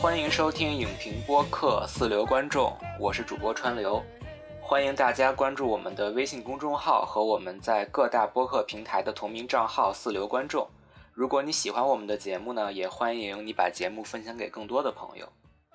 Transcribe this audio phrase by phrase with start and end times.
[0.00, 4.02] 欢迎收听影评播客四流观众，我是主播川流。
[4.58, 10.66] 欢迎大家关注我们的微信公众号和我们在各大播客平台的同名账号“四流观众”。
[11.12, 15.28] 如果你喜欢我们的节目呢，也欢迎你把节目分享给更多的朋友。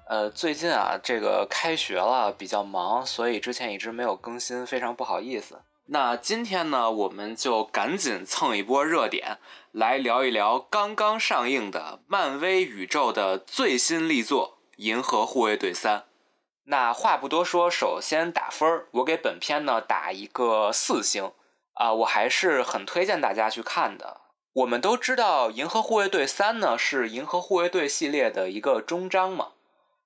[0.08, 5.60] 呃，最近啊，这个开学了，比较忙，所以之前一直没有更新，非常不好意思。
[5.88, 9.38] 那今天呢，我们就赶紧蹭一波热点，
[9.72, 16.00] 来聊一聊刚刚上映的漫威宇宙的最新力作《银河护卫队三》。
[16.64, 21.32] 那话不多说，首先打分儿，我给本片呢打一个四星
[21.74, 24.22] 啊，我还是很推荐大家去看的。
[24.54, 29.50] 我们都知道，《银河护卫队三》呢是《银河护卫队》系列的一个终章嘛。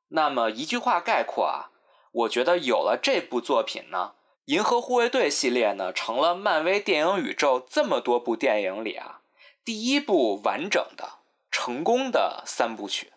[0.09, 1.71] 那么一句话概括啊，
[2.11, 4.16] 我觉得有了这部作品呢。
[4.49, 9.22] 银河护卫队系列呢，成了漫威电影宇宙这么多部电影里啊，
[9.64, 11.19] 第一部完整的、
[11.52, 13.14] 成功的三部曲。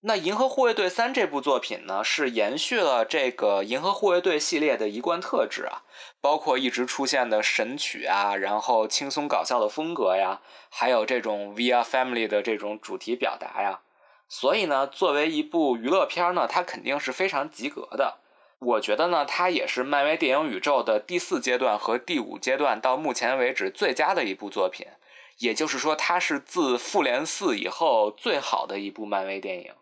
[0.00, 5.82] 那银河护卫队三这部作品呢，是延续了这个银河护卫队系列的一贯特质啊，
[6.18, 13.80] 包括一直出现的神曲啊，然后轻松搞笑的风格呀，还有这种 “via Family 的这种主题表达呀。
[14.30, 18.19] 所以呢，作为一部娱乐片呢，它肯定是非常及格的。
[18.60, 24.86] 我觉得呢，它也是漫威电影宇宙的第四阶段和第五阶段到目前为止最佳的一部作品，
[25.38, 29.72] 也就是说，它是自复联四以后最好的一部漫威电影。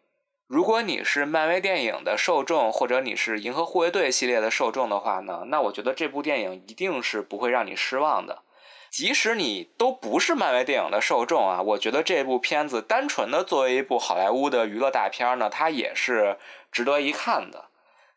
[0.47, 8.43] 如果你是漫威电影的受众，或者你是银河护卫队系列的受众的话呢，那我觉得这部电影一定是不会让你失望的。
[8.91, 16.39] 即使你都不是漫威电影的受众啊，我觉得这部片子单纯的作为一部好莱坞的娱乐大片呢，它也是
[16.71, 17.68] 值得一看的。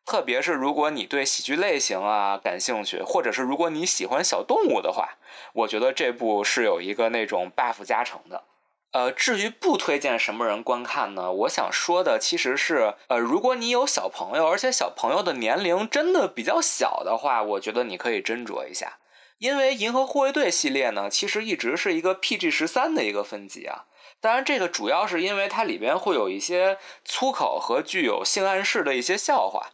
[0.05, 5.17] 特别是如果你对喜剧类型啊感兴趣，或者是如果你喜欢小动物的话，
[5.53, 8.43] 我觉得这部是有一个那种 buff 加成的。
[8.91, 11.31] 呃，至于不推荐什么人观看呢？
[11.31, 18.97] 我想说的其实是，呃，如果你有小朋友，而且小朋友的年龄真的比较小的话，我觉得你可以斟酌一下，
[19.37, 23.85] 因为《银河护卫队》系列呢，其实一直是一个 PG 十三的一个分级啊。
[24.19, 29.69] 当然，这个主要是因为它里边会有一些粗口和具有性暗示的一些笑话。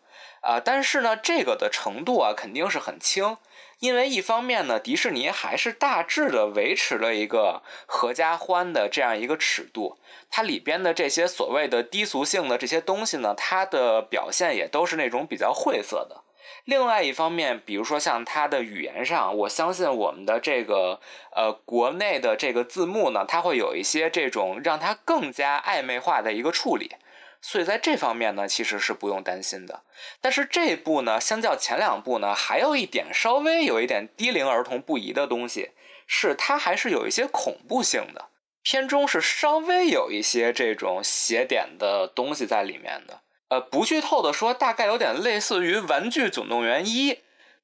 [0.47, 3.35] 啊，但是呢，这个的程度啊肯定是很轻，
[3.79, 9.97] 因为一方面呢，迪士尼还是大致的维持了一个合家欢的这样一个尺度，
[10.29, 16.23] 它里边的这些所谓的低俗性的这些东西呢，它的表现也都是那种比较晦涩的。
[16.63, 21.01] 另外一方面，比如说像它的语言上，我相信我们的这个
[21.35, 26.95] 呃国内的这个字幕呢，它会有一些这种让它更加暧昧化的一个处理。
[27.41, 29.83] 所以在这方面呢，其实是不用担心的。
[30.21, 35.71] 但是这部呢，相较前两部呢，还有一点稍微有一点低龄儿童不宜的东西，
[36.07, 38.29] 是它还是有一些恐怖性的。
[38.63, 43.21] 片中是稍微有一些这种邪点的东西在里面的。
[43.49, 47.13] 呃，不剧透的说，大概有点类似于《玩具总动员一》。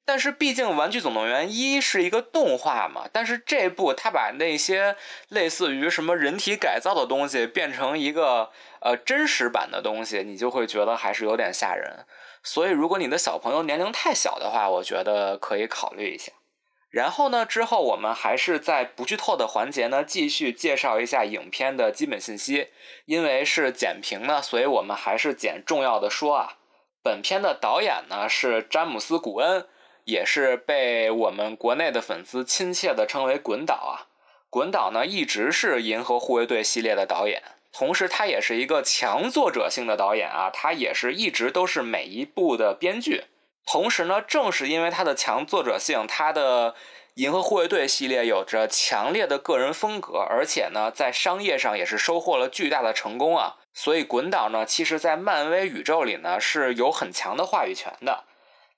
[0.06, 4.98] 但是毕竟《玩具总动员一》是一个动画嘛，但是这部它把那些
[5.30, 8.52] 类似于什么人体改造的东西变成一个
[8.84, 12.06] 呃真实版的东西，你就会觉得还是有点吓人。
[12.44, 16.32] 所以如果你的小朋友年龄太小的话，我觉得可以考虑一下。
[16.90, 22.70] 然后呢，之后我们还是在不剧透的环节呢，继续介绍一下影片的基本信息。
[23.06, 26.58] 因为是简评呢，所以我们还是简重要的说啊。
[27.02, 29.68] 本片的导演呢是詹姆斯·古恩。
[30.06, 34.12] 也是被我们国内的粉丝亲切的称为“滚导”啊，
[34.50, 37.42] 滚导呢一直是《银河护卫队》系列的导演，
[37.74, 43.24] 同时他也是一个强作者性的导演啊，他也是一直都是每一部的编剧。
[43.66, 46.72] 同时呢，正是因为他的强作者性，他的
[47.16, 58.26] 《银河护卫队》系列有着强烈的个人风格，而且呢，在商业上也是收获了巨大的成功啊，所以滚导呢，其实在漫威宇宙里呢是有很强的话语权的。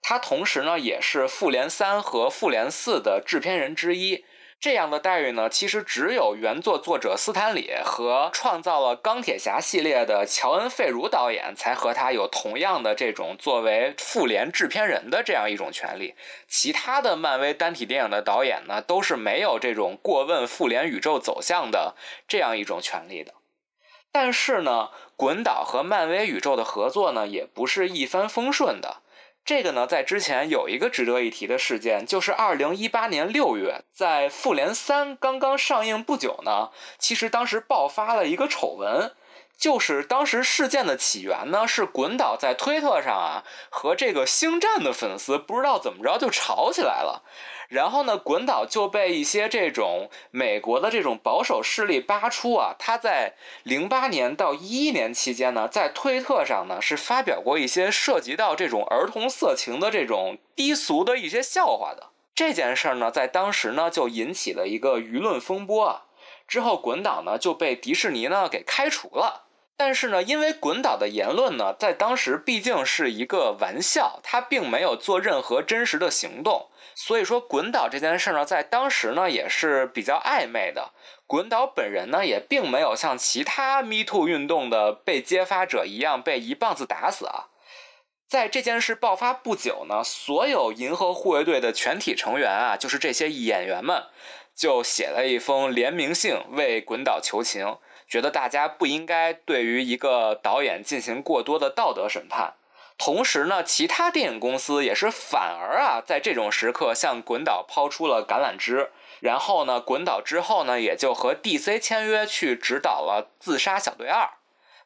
[0.02, 4.24] 他同时呢，也是《复联三》和《复联四》的制片人之一。
[4.60, 16.16] 这样的待遇呢，其实只有原作作者斯坦李和创造了钢铁侠系列的乔恩·费儒导演才和他有同样的这种作为复联制片人的这样一种权利。
[16.48, 21.96] 其他的漫威单体电影的导演呢，都是没有这种过问复联宇宙走向的
[22.28, 23.36] 这样一种权利的。
[24.12, 29.02] 但是呢，滚导和漫威宇宙的合作呢，也不是一帆风顺的。
[29.46, 39.12] 这个呢，在之前有一个值得一提的事件，就是二零一八年六月，在《复联三》刚刚上映不久呢，其实当时爆发了一个丑闻，
[39.58, 47.24] 就是当时事件的起源呢，是滚导在推特上啊和这个星战的粉丝不知道怎么着就吵起来了，
[47.70, 62.10] 然后呢，滚导就被一些这种美国的这种保守势力扒出啊，他在零八年到一一年期间呢，在推特上呢是发表过一些涉及到这种儿童色情的这种低俗的一些笑话的。
[62.36, 66.04] 这件事儿呢，在当时呢就引起了一个舆论风波啊，
[66.46, 69.45] 之后滚导呢就被迪士尼呢给开除了。
[69.78, 80.92] 但是呢，因为滚岛的言论呢，在当时毕竟是一个玩笑，他并没有做任何真实的行动，所以说滚岛这件事呢，在当时呢也是比较暧昧的。
[81.28, 87.48] 滚岛本人呢，也并没有像其他 Me Too 运动的被揭发者一样被一棒子打死啊。
[88.28, 94.06] 在这件事爆发不久呢，所有银河护卫队的全体成员啊，就是这些演员们，
[94.56, 97.78] 就写了一封联名信为滚岛求情。
[98.08, 102.54] 觉得大家不应该对于一个导演进行过多的道德审判，
[102.98, 114.24] 同时呢，其他电影公司也是反而啊，在这种时刻向滚导抛出了橄榄枝，然后呢，滚导之后呢，也就和 DC 签约去指导了《自杀小队二》。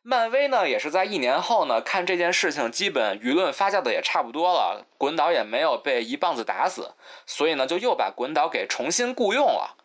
[0.01, 6.93] 漫威呢，也是在一年后呢，看这件事情基本舆论发酵的也差不多了，滚导也没有被一棒子打死，
[7.25, 9.75] 所以呢，就又把滚导给重新雇佣了。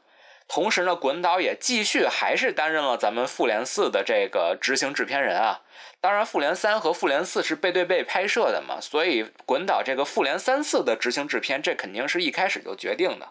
[0.54, 5.62] 同时呢，滚导也继续还是担任了咱们复联四的这个执行制片人啊。
[6.00, 13.30] 当然，复联三和复联四是背对背拍摄的嘛，所以滚导这个复联三四的执行制片，这肯定是一开始就决定的。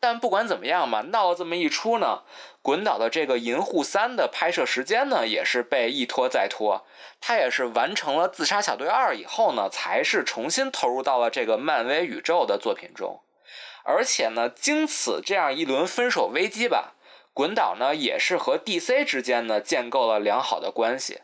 [0.00, 2.22] 但不管怎么样嘛，闹了这么一出呢，
[2.62, 6.86] 滚导的这个银护三的拍摄时间呢，也是被一拖再拖。
[7.20, 13.20] 他也是完成了自杀小队二以后呢，才是重新投入到了这个漫威宇宙的作品中。
[13.84, 16.94] 而且呢，经此这样一轮分手危机吧，
[17.32, 21.20] 滚导呢也是和 DC 之间呢建构了良好的关系，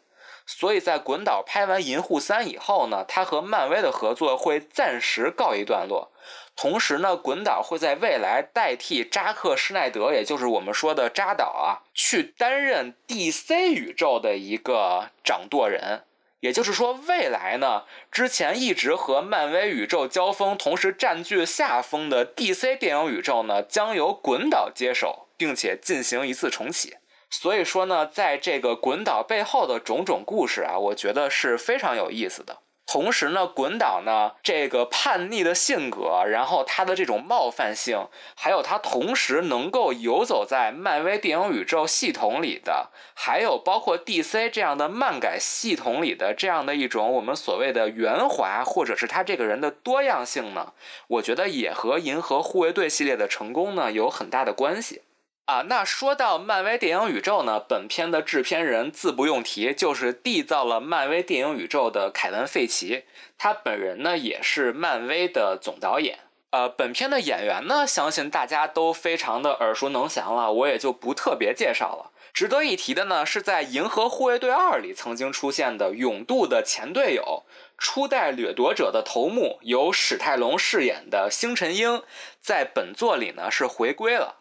[0.46, 6.12] 所以在滚导拍完《银护三》以后呢，他和漫威的合作会暂时告一段落。
[6.54, 16.02] 同时呢，滚导会在未来代替扎克施耐德，也就是我们说的扎导啊，去担任 DC 宇宙的一个掌舵人。
[16.40, 26.96] 也就是说，未来呢，之前一直和漫威宇宙交锋，同时占据下风的 DC 电影宇宙呢，将由滚导接手，并且进行一次重启。
[27.28, 32.58] 所以说呢，在这个滚导背后的种种故事啊，我觉得是非常有意思的。
[32.92, 50.72] 同时呢，滚导呢这个叛逆的性格，然后他的这种冒犯性，还有他同时能够游走在漫威电影宇宙系统里的，还有包括 DC 这样的漫改系统里的这样的一种我们所谓的圆滑，或者是他这个人的多样性呢，
[51.06, 55.02] 我觉得也和银河护卫队系列的成功呢有很大的关系。
[55.50, 63.02] 啊，那说到漫威电影宇宙呢，本片的制片人自不用提，就是缔造了漫威电影宇宙的凯文·费奇，
[63.36, 66.20] 他本人呢也是漫威的总导演。
[66.50, 72.12] 呃，本片的演员呢，相信大家都非常的耳熟能详了，我也就不特别介绍了。
[72.32, 77.42] 值得一提的呢，是在《银河护卫队二》里曾经出现的勇度的前队友，
[77.76, 82.04] 初代掠夺者的头目，由史泰龙饰演的星辰鹰，
[82.40, 84.36] 在本作里呢是回归了。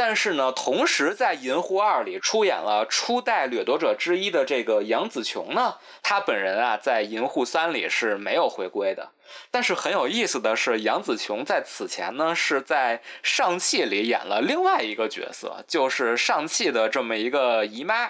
[0.00, 5.74] 但是呢，同时在《银护二》里出演了初代掠夺者之一的这个杨紫琼呢，
[6.04, 9.10] 她本人啊在《银护三》里是没有回归的。
[9.50, 18.08] 但是很有意思的是，杨紫琼在此前呢是在上汽里演了另外一个角色，就是上汽的这么一个姨妈。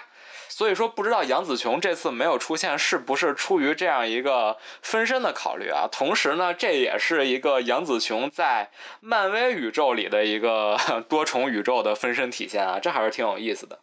[0.59, 5.87] 所以说，不知道杨紫琼这次没有出现，是不是出于这样一个分身的考虑啊？
[5.89, 13.79] 同时呢，这也是一个杨紫琼在漫威宇宙里的一个 多重宇宙的分身体现啊，这还是挺有意思的。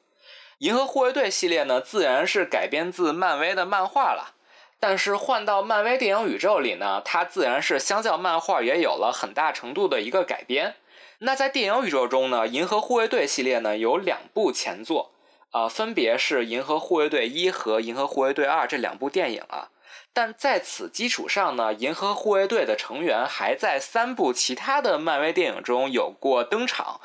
[0.59, 4.35] 银河护卫队系列呢，自然是改编自漫威的漫画了，
[4.79, 10.75] 但是换到漫威电影宇宙里呢，它自然是相较漫画也有了很大程度的一个改编。
[11.21, 15.13] 那在电影宇宙中呢，银河护卫队系列呢有两部前作。
[15.57, 19.71] 啊，分别是《银河护卫队一》和《银河护卫队二》这两部电影啊，
[20.13, 27.01] 但在此基础上呢，银河护卫队的成员还在三部其他的漫威电影中有过登场，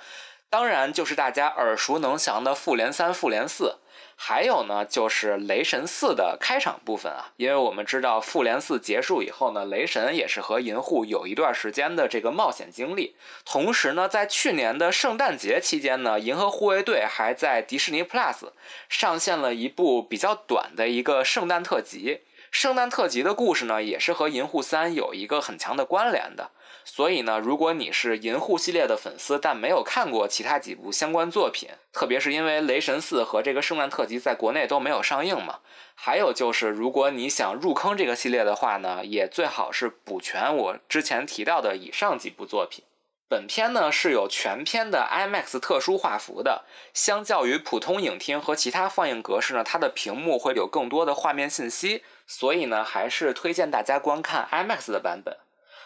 [0.50, 3.78] 当然就是大家耳熟能详的《复联三》《复联四》。
[4.24, 13.16] 还有呢，就是雷神四的开场部分啊，因为我们知道复联四结束以后呢，雷神也是和银护有一段时间的这个冒险经历。
[13.44, 18.52] 同时呢，在去年的圣诞节期间呢，银河护卫队还在迪士尼 Plus
[18.88, 22.20] 上线了一部比较短的一个圣诞特辑。
[22.52, 26.52] 圣诞特辑的故事呢，也是和银护三有一个很强的关联的。
[26.84, 35.60] 所以呢，如果你是银护系列的粉丝，但没有看过其他几部相关作品，特别是因为《雷神四》和这个圣诞特辑在国内都没有上映嘛，
[35.96, 42.84] 还有就是，如果你想入坑这个系列的话呢，也最好是补全我之前提到的以上几部作品。
[43.30, 55.38] 本片呢是有全片的 IMAX 特殊画幅的，相较于普通影厅和其他放映格式呢，它的屏幕会有更多的画面信息，所以呢还是推荐大家观看 IMAX 的版本。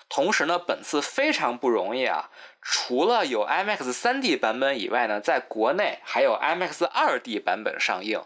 [0.07, 2.29] 同时呢，本次非常不容易啊，
[2.61, 8.21] 除了有 IMAX 3D 版本以外呢，在国内还有 IMAX 2D 版本上映。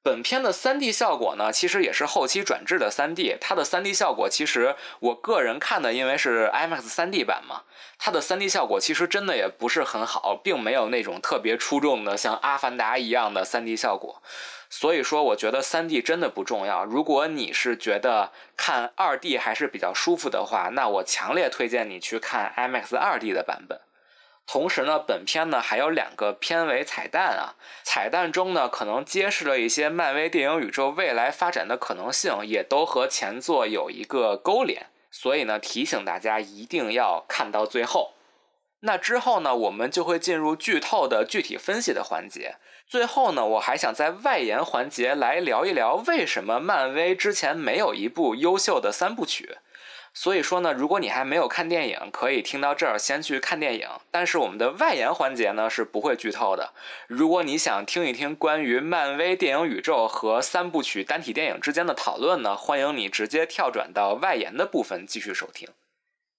[0.00, 3.36] 本片的 3D 效果呢，其实也是后期转制的 3D。
[3.40, 7.62] 它的 3D 效果，其实我个人看的，因为是 IMAX 3D 版嘛，
[7.98, 14.22] 它的 3D 效果其实真的也不是很好，并没有那种特别出众的像《阿凡达》一样的 3D 效果。
[14.70, 16.84] 所以说，我觉得 3D 真的不重要。
[16.84, 23.80] 如果你是觉得看 2D 还是比较舒服的话，那我强烈推荐你去看 IMAX 2D 的版本。
[24.46, 38.14] 同时呢，本片呢还有两个片尾彩蛋啊，彩蛋中呢可能揭示了一些漫威电影宇宙未来发展的可能性，也都和前作有一个勾连，所以呢提醒大家一定要看到最后。
[38.80, 42.56] 那之后呢，我们就会进入剧透的具体分析的环节。
[42.88, 49.58] 最后呢，我还想在外延环节来聊一聊，为什么漫威之前没有一部优秀的三部曲。
[50.14, 53.86] 所以说呢，如果你还没有看电影，可以听到这儿先去看电影。
[54.10, 56.72] 但是我们的外延环节呢是不会剧透的。
[57.06, 65.68] 如果你想听一听关于漫威电影宇宙和三部曲单体电影之间的讨论呢，欢迎你直接跳转到外延的部分继续收听。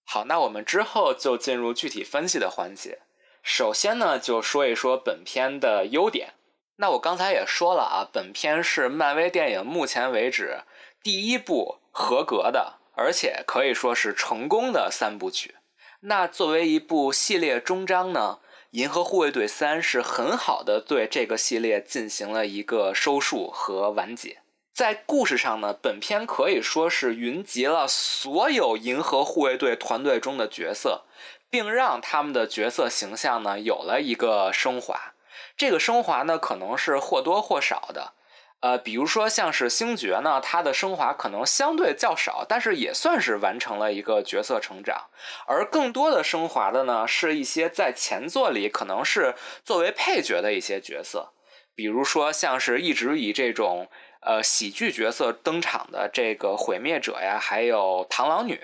[0.04, 2.98] 好，那我们之后就进入具体分析的环节。
[3.44, 6.34] 首先呢，就说一说本片的优点。
[6.80, 10.64] 那我刚才也说了啊，本片是漫威电影目前为止
[11.02, 12.80] 第一部合格的。
[13.02, 15.56] 而且可以说是成功的三部曲。
[16.02, 18.40] 那作为一部系列终章呢，
[18.72, 24.40] 《银河护卫队三》是很好的对这个系列进行了一个收束和完结。
[24.74, 31.04] 在故事上呢，本片可以说是云集了所有银河护卫队团队中的角色，
[31.50, 35.14] 并让他们的角色形象呢有了一个升华。
[35.60, 38.14] 这个升华呢，可能是或多或少的。
[38.62, 45.08] 呃，比如说像是星爵呢，他的升华可能相对较少，但是也算是完成了一个角色成长。
[45.48, 49.36] 而更多的升华的呢，是一些在前作里可能是
[49.66, 51.34] 作为配角的一些角色，
[51.76, 53.90] 比如说像是一直以这种
[54.22, 58.62] 呃喜剧角色登场的这个毁灭者呀，还有螳螂女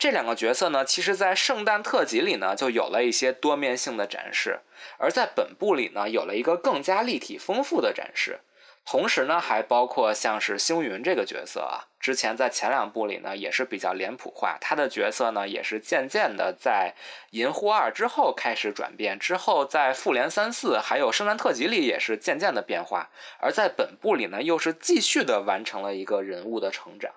[0.00, 4.60] 这两个角色呢，其实在圣诞特辑里呢就有了一些多面性的展示，
[4.96, 8.40] 而在本部里呢有了一个更加立体丰富的展示。
[8.86, 16.94] 同时呢，还包括像是星云这个角色啊，之前在前两部里呢也是比较脸谱化，他的角色呢也是渐渐的在
[17.32, 27.12] 银护二之后开始转变，之后在复联三四还有圣诞特辑里也是渐渐的变化，而在本部里呢又是继续的完成了一个人物的成长。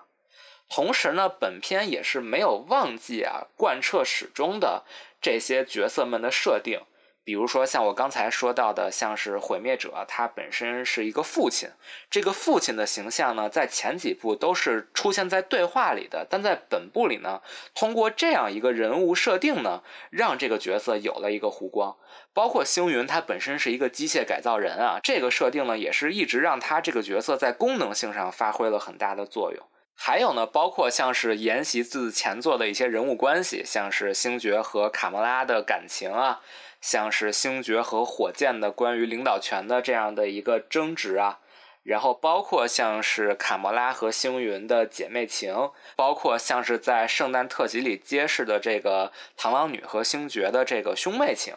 [0.74, 4.82] 同时呢，本片也是没有忘记啊贯彻始终的
[5.22, 6.80] 这些角色们的设定。
[7.22, 11.68] 比如说，像我刚才说到的，像是毁灭者，他本身是一个父亲。
[12.10, 17.40] 这个父亲的形象呢，在前几部都是出现在对话里的，但在本部里呢，
[17.72, 21.96] 通过这样一个人物设定呢，让这个角色有了一个弧光。
[22.32, 29.64] 包括星云，他本身是一个机械改造人啊，这个设定呢，也是一直让他这个角色在功能性上发挥了很大的作用。
[29.94, 36.40] 还有呢，包括像是沿袭自前作的一些人物关系，像是星爵和卡莫拉的感情啊。
[36.80, 41.38] 像是星爵和火箭的关于领导权的这样的一个争执啊，
[41.82, 51.54] 然后包括像是卡莫拉和星云的姐妹情，包括像是在圣诞特辑里揭示的这个螳螂女和星爵的这个兄妹情，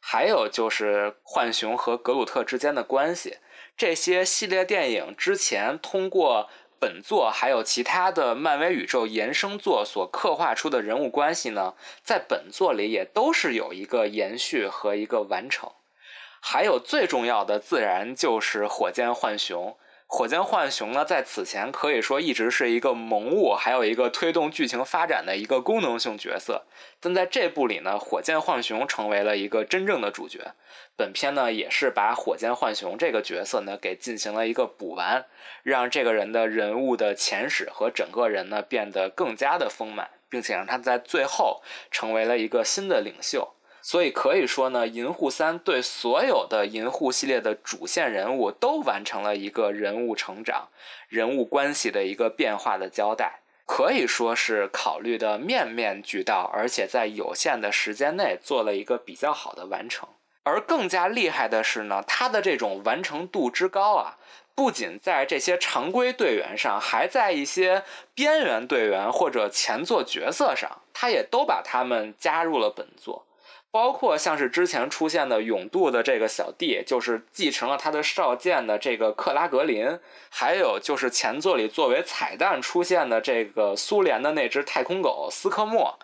[0.00, 3.36] 还有就是浣熊和格鲁特之间的关系，
[3.76, 6.48] 这些系列电影之前通过。
[6.82, 15.70] 本作还有其他的漫威宇宙延伸作所刻画出的人物关系呢，在本作里也都是有一个延续和一个完成。
[16.40, 19.78] 还有最重要的，自然就是火箭浣熊。
[20.14, 26.66] 火箭浣熊呢，在此前可以说一直是一个萌物，还有一个推动剧情发展的一个功能性角色。
[27.00, 30.52] 但在这部里呢，火箭浣熊成为了一个真正的主角。
[30.96, 35.24] 本片呢，也是把火箭浣熊这个角色呢给进行了一个补完，
[35.62, 43.54] 让这个人的人物的前史和整个人呢变得更加的丰满，并且让他在最后成为了一个新的领袖。
[43.82, 50.68] 所以可以说呢，《银护三》对所有的银护系列的主线人物都完成了一个人物成长、
[51.08, 53.40] 人物关系的一个变化的交代。
[53.64, 60.08] 可以说是考虑的面面俱到，而且在有限的时间内做了一个比较好的完成。
[60.42, 64.18] 而更加厉害的是呢，他的这种完成度之高啊，
[64.54, 67.84] 不仅在这些常规队员上，还在一些
[68.14, 73.24] 边缘队员或者前作角色上，他也都把他们加入了本作。
[73.72, 79.98] 包括像是之前出现的永渡的这个小弟，就是继承了他的少剑的这个克拉格林，
[80.28, 85.98] 还有就是前作里作为彩蛋出现的这个苏联的那只太空狗斯科莫，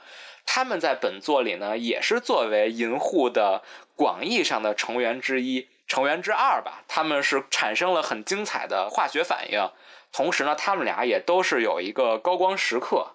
[0.47, 3.63] 他们在本作里呢也是作为银护的
[3.95, 6.83] 广义上的成员之一，成员之二吧。
[6.89, 9.71] 他们是产生了很精彩的化学反应，
[10.11, 13.09] 同时呢，他们俩也都是有一个高光时刻。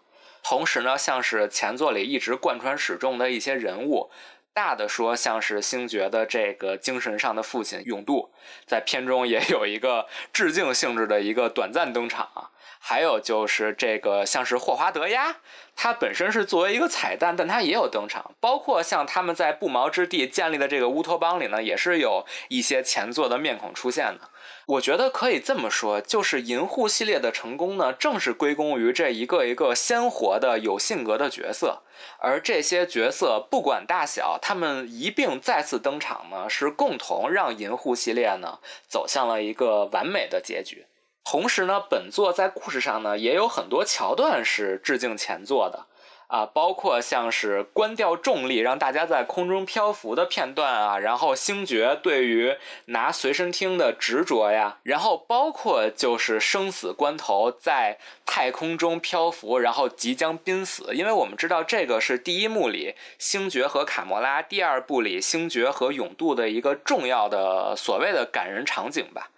[0.44, 4.12] 同时呢，像是前作里一直贯穿始终的一些人物。
[4.54, 8.32] 大的说，像是星爵的这个精神上的父亲永渡，
[8.68, 12.52] 在片中也有一个致敬性质的一个短暂登场啊。
[12.86, 15.38] 还有就是这个像是霍华德呀，
[15.76, 18.36] 他本身是作为一个彩蛋，但他也有登场。
[18.40, 24.30] 包括像他们在不毛之地建立的这个乌托邦里呢，也是有一些前作的面孔出现的。
[24.66, 31.82] 我觉得可以这么说，就是银护系列的成功呢，正是归功于这一个一个鲜活的有性格的角色。
[32.20, 40.86] 而这些角色不管大小，他们一并再次登场呢，是共同让银护系列呢走向了一个完美的结局。
[41.26, 45.86] 同时呢，本作在故事上呢也有很多桥段是致敬前作的，
[46.28, 69.30] 啊，包括像是关掉重力让大家在空中漂浮的片段啊，然后星爵对于拿随身听的执着呀，然后包括就是生死关头在太空中漂浮，然后即将濒死，因为我们知道这个是第一幕里星爵和卡莫拉，第二部里星爵和永渡的一个重要的所谓的感人场景吧。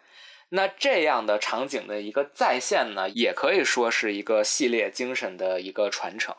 [0.49, 6.35] 那这样的场景的一个再现呢，也可以说是一个系列精神的一个传承，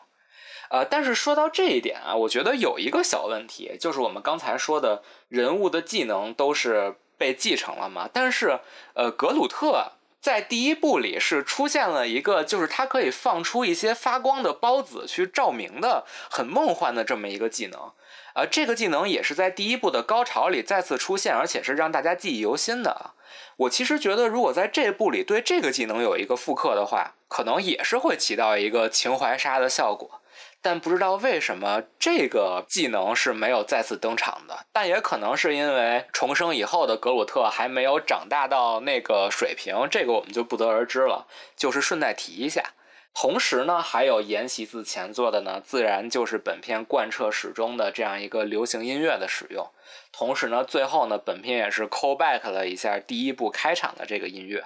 [0.69, 8.59] 呃，但是说到这一点啊，我觉得有一个小问题，就是我们刚才说的人物的技能都是被继承了嘛，但是
[8.93, 17.93] 呃，格鲁特在第一部里是出现了一个，就是他可以放出一些发光的孢子去照明的，很梦幻的这么一个技能，
[18.33, 23.11] 呃，这个技能也是在第一部的高潮里再次出现，而且是让大家记忆犹新的。
[23.57, 30.21] 我其实觉得，如果在这部里对这个技能有一个复刻的话，可能也是会起到一个情怀杀的效果。
[30.61, 41.27] 但不知道为什么这个技能是没有再次登场的，但也可能是因为重生以后的格鲁特还没有长大到那个水平，这个我们就不得而知了。
[41.55, 42.73] 就是顺带提一下。
[43.13, 49.71] 同时呢，还有沿袭自前作的呢，自然就是本片贯彻始终的这样一个流行音乐的使用。
[50.11, 54.65] 同时呢，最后呢，本片也是 call back 了一下第一部开场的这个音乐，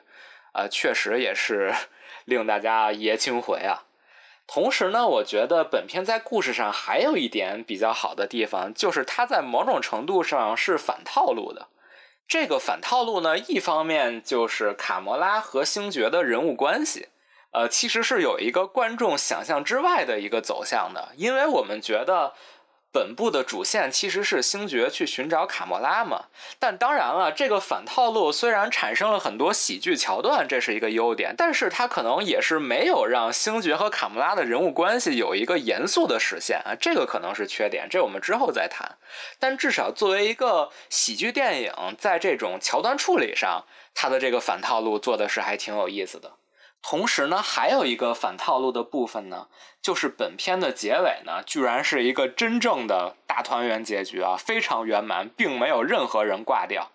[0.53, 1.73] 呃，确实也是
[2.25, 3.83] 令大家爷青回啊。
[4.53, 11.69] 同时呢，我觉得本片在故事上还有一点比较好的地方，就是它在某种程度上是反套路的。
[12.27, 17.07] 这个反套路呢，一方面就是卡魔拉和星爵的人物关系。
[17.51, 22.33] 呃，其实是有一个观众想象之外的一个走向的，因为我们觉得
[22.91, 26.25] 本部的主线其实是星爵去寻找卡莫拉嘛。
[26.59, 38.97] 但当然了，这个反套路虽然产生了很多喜剧桥段，这是一个优点，但是它可能也是没有让星爵和卡莫拉的人物关系有一个严肃的实现啊，这个可能是缺点，这我们之后再谈。
[39.39, 46.33] 但至少作为一个喜剧电影，在这种桥段处理上，它的这个反套路做的是还挺有意思的。
[46.81, 49.47] 同时呢，还有一个反套路的部分呢，
[49.81, 56.89] 就是本片的结尾呢，居然是一个真正的大团圆结局啊，非常圆满，并没有任何人挂掉。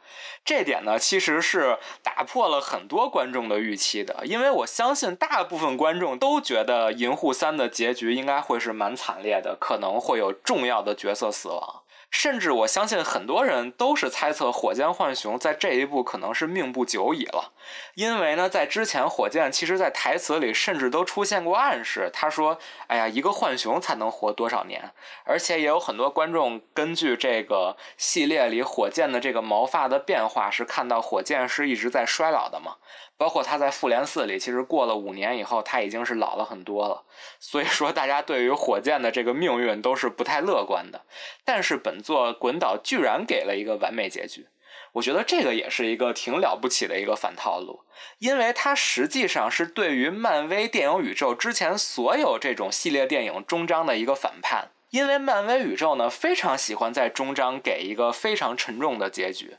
[0.45, 11.83] 这点呢，其实是打破了很多观众的预期的，因为我相信大部分观众都觉得《银护三》的结局应该会是蛮惨烈的，可能会有重要的角色死亡。
[12.11, 17.53] 甚至我相信很多人都是猜测火箭浣熊在这一步可能是命不久矣了，
[17.95, 24.93] 因为呢，在之前火箭其实，在台词里甚至都出现过暗示，他说：“哎呀，一个浣熊才能活多少年？”
[25.25, 32.77] 而且也有很多观众根据这个系列里火箭的这个毛发的变化，是看到火箭是一直在衰老的嘛。
[33.19, 37.05] 包括他在复联四里，其实过了五年以后，他已经是老了很多了。
[37.41, 41.03] 所以说，大家对于火箭的这个命运都是不太乐观的。
[41.45, 44.47] 但是本作滚导居然给了一个完美结局，
[44.93, 47.81] 我觉得这个也是一个挺了不起的一个反套路，
[48.19, 54.71] 因为它实际上是对于漫威电影宇宙之前所有这种系列电影终章的一个反叛。
[54.91, 59.57] 因为漫威宇宙呢，非常喜欢在终章给一个非常沉重的结局。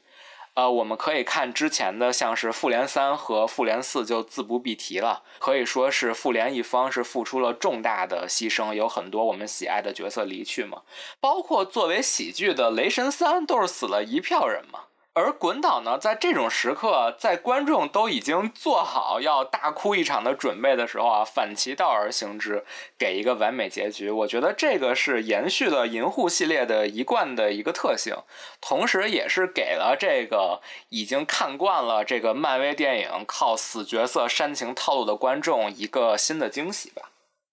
[0.58, 10.82] 呃，我们可以看之前的像是复联三和复联四就自不必提了，可以说是复联一方是付出了重大的牺牲，有很多我们喜爱的角色离去嘛，
[11.20, 14.86] 包括作为喜剧的雷神三都是死了一票人嘛。
[15.17, 22.63] 而滚导呢，在这种时刻，在观众都已经做好要大哭一场的准备的时候啊，反其道而行之，
[22.99, 24.12] 给一个完美结局。
[24.12, 28.15] 我觉得这个是延续了银护系列的一贯的一个特性，
[28.62, 37.10] 同时也是给了这个已经看惯了这个漫威电影靠死角色煽情套路的观众一个新的惊喜吧。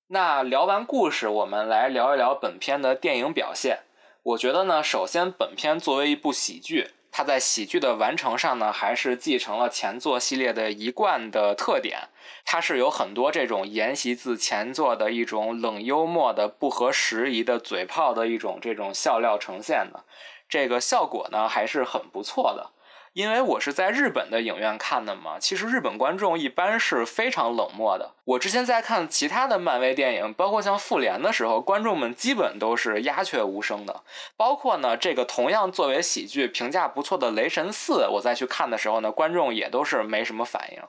[0.09, 3.79] 那聊完故事，我们来聊一聊本片的电影表现。
[4.23, 6.91] 我觉得呢，首先本片作为一部喜剧。
[7.17, 12.09] 它在喜剧的完成上呢，还是继承了前作系列的一贯的特点。
[12.45, 20.03] 它是有很多这种沿袭自前作的一种冷幽默的、不合时宜的嘴炮的一种这种笑料呈现的，
[20.49, 22.73] 这个效果呢还是很不错的。
[23.15, 28.11] 因为我是在日本的影院看的嘛，其实日本观众一般是非常冷漠的。
[28.25, 34.03] 我之前在看其他的漫威电影，包括像复联的时候，观众们基本都是鸦雀无声的。
[34.37, 40.83] 包括呢，这个同样作为喜剧评价不错的雷神四，我再去看的时候呢，观众也都是没什么反应。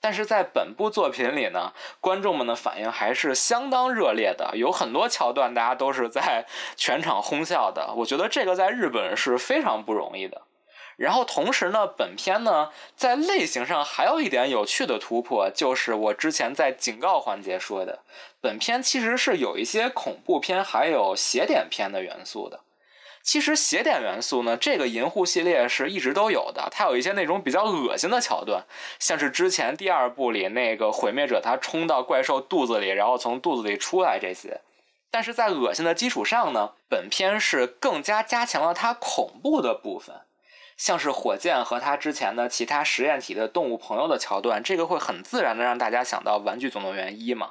[0.00, 7.94] 但是在本部作品里呢，观众们的反应还是相当热烈的，有很多桥段大家都是在全场哄笑的。
[7.98, 10.42] 我觉得这个在日本是非常不容易的。
[10.98, 18.00] 然后同时呢，本片呢在类型上还有一点有趣的突破，就是我之前在警告环节说的，
[18.40, 22.60] 本片其实是有一些恐怖片还有邪典片的元素的。
[23.22, 28.64] 其实邪典元素呢，这个银护系列是一直都有的，它有一些那种比较恶心的桥段，
[28.98, 34.60] 像是之前第二部里那个毁灭者他冲到怪兽肚子里，然后从肚子里出来这些。
[35.10, 40.16] 但是在恶心的基础上呢，本片是更加加强了它恐怖的部分。
[40.78, 47.50] 像是火箭和他之前的其他实验体的动物朋友的桥段，这个会很自然的让大家想到《玩具总动员一》嘛？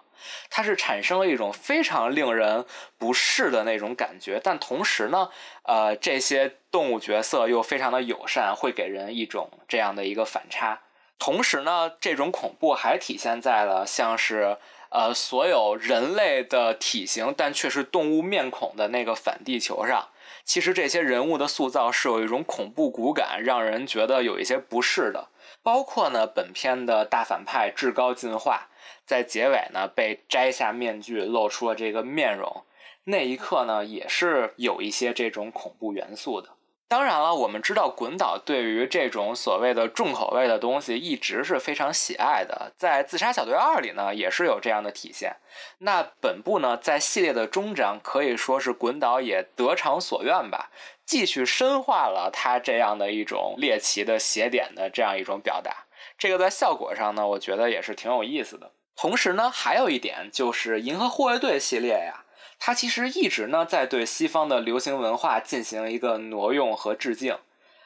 [0.49, 2.65] 它是产生了一种非常令人
[2.97, 5.29] 不适的那种感觉，但同时呢，
[5.63, 10.79] 呃，这些动物角色又非常的友善，会给人一种这样的一个反差。
[11.19, 14.57] 同时呢，这种恐怖还体现在了像是
[14.89, 20.07] 呃所有人类的体型，但却是动物面孔的那个反地球上。
[20.47, 25.27] 其实这些人物的塑造是有一种恐怖骨感，让人觉得有一些不适的。
[25.62, 28.69] 包括呢，本片的大反派至高进化，
[29.05, 32.63] 在结尾呢被摘下面具，露出了这个面容，
[33.03, 36.47] 那一刻呢也是有一些这种恐怖元素的。
[36.89, 45.36] 当然了，我们知道滚导对于这种所谓的重口味的东西一直是非常喜爱的，在《自杀小队二》里呢也是有这样的体现。
[45.80, 50.71] 那本部呢在系列的终章可以说是滚导也得偿所愿吧，
[51.06, 55.86] 继续深化了他这样的一种猎奇的邪点的这样一种表达。
[56.17, 58.71] 这个在效果上呢，我觉得也是挺有意思的。
[58.95, 62.23] 同时呢，还有一点就是《银河护卫队》系列呀。
[62.60, 67.38] 它其实一直呢在对西方的流行文化进行一个挪用和致敬，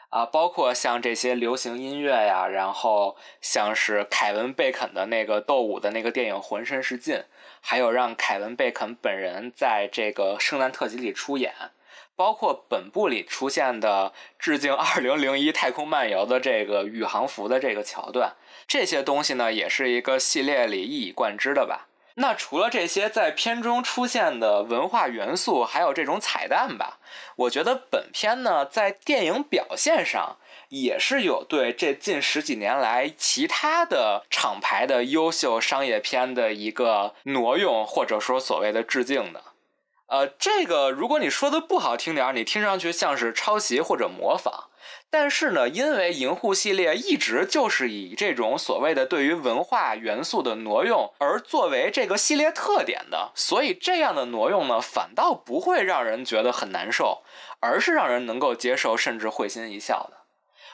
[0.09, 7.15] 啊，包括像这些流行音乐呀，然后像是凯文·贝肯的那个斗舞的那个电影《浑身是劲》，
[7.61, 11.53] 还有让凯文·贝肯本人在这个圣诞特辑里出演，
[12.15, 18.33] 包括本部里出现的致敬《二零零一太空漫游》的这个宇航服的这个桥段，
[18.67, 21.87] 这些东西呢也是一个系列里一以贯之的吧。
[22.15, 26.99] 那除了这些在片中出现的文化元素，还有这种彩蛋吧，
[27.35, 30.37] 我觉得本片呢在电影表现上
[30.69, 39.41] 也是有对这近十几年来其他的厂牌的优秀商业片的一个挪用，或者说所谓的致敬的。
[40.07, 44.65] 呃，这个如果你说的不好听点儿，你听上去像是抄袭或者模仿。
[45.13, 57.23] 但是呢，因为银护系列一直就是以这种所谓的对于文化元素的挪用而作为这个系列特点的，所以这样的挪用呢，反倒不会让人觉得很难受，
[57.59, 60.21] 而是让人能够接受，甚至会心一笑的。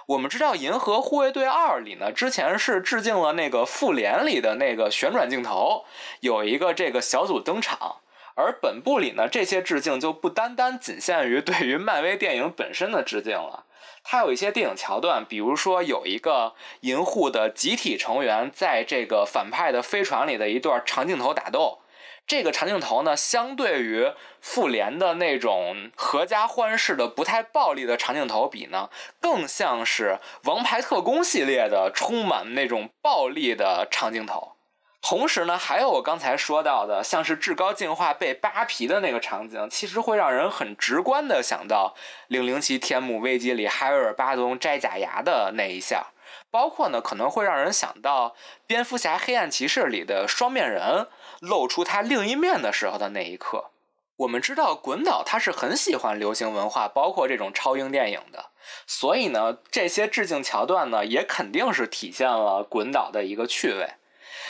[0.06, 5.84] 我们知道《银河护卫队二》里呢，之前是致敬了那个复联里的那个旋转镜头，
[6.20, 7.98] 有一个这个小组登场，
[8.36, 13.66] 而本部里呢，这些致敬就不单单仅限于对于漫威电影本身的致敬了。
[14.10, 21.80] 它有一些电影桥段，比如说有一个银护的集体成员在这个反派的飞船里的一段长镜头打斗，
[22.26, 28.90] 这个长镜头呢，相对于复联的那种合家欢式的不太暴力的长镜头比呢，
[29.20, 34.54] 更像是王牌特工系列的充满那种暴力的长镜头。
[35.02, 41.96] 同时呢，还有我刚才说到的，像是至高进化被扒皮的那个场景，其实会让人很直观的想到
[42.28, 46.08] 《零零七：天幕危机》里海尔巴东摘假牙的那一下，
[46.52, 48.30] 包括呢，可能会让人想到
[48.66, 51.08] 《蝙蝠侠：黑暗骑士》里的双面人
[51.40, 53.72] 露出他另一面的时候的那一刻。
[54.18, 58.48] 我们知道滚导他是很喜欢流行文化，包括这种超英电影的，
[58.88, 63.94] 所以呢，这些致敬桥段呢，也肯定是体现了滚导的一个趣味。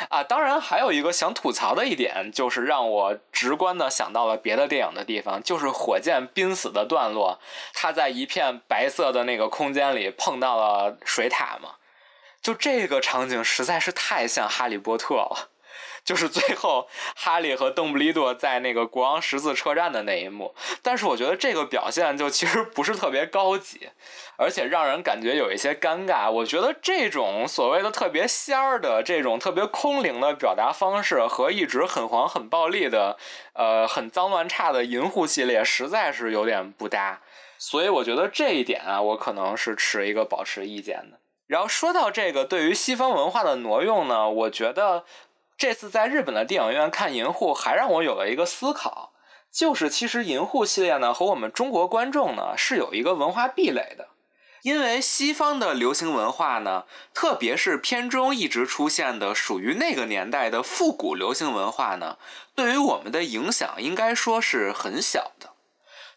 [0.10, 7.40] 啊，当然还有一个想吐槽的一点，就是让我直观的想到了别的电影的地方，就是火箭濒死的段落，
[7.74, 11.76] 他在一片白色的那个空间里碰到了水塔嘛，
[12.42, 15.50] 就这个场景实在是太像哈利波特了。
[16.08, 23.90] 就是最后哈利和邓布利多在那个国王十字车站的那一幕，但是我觉得这个表现就其实不是特别高级，
[24.38, 26.32] 而且让人感觉有一些尴尬。
[26.32, 33.18] 我觉得这种所谓的特别仙儿的这种特别空灵的表达方式，和一直很黄很暴力的，
[33.52, 37.20] 呃，很脏乱差的银护系列实在是有点不搭。
[37.58, 41.20] 所以我觉得这一点啊，我可能是持一个保持意见的。
[41.48, 45.04] 然后说到这个对于西方文化的挪用呢，我觉得。
[45.58, 49.14] 这次在日本的电影院看《银护》，还让我有了一个思考，
[49.52, 54.10] 就是其实《银护》系列呢和我们中国观众呢是有一个文化壁垒的，
[54.62, 62.20] 因为西方的流行文化呢，特别是片中一直出现的属于那个年代的复古流行文化呢，
[62.54, 65.54] 对于我们的影响应该说是很小的。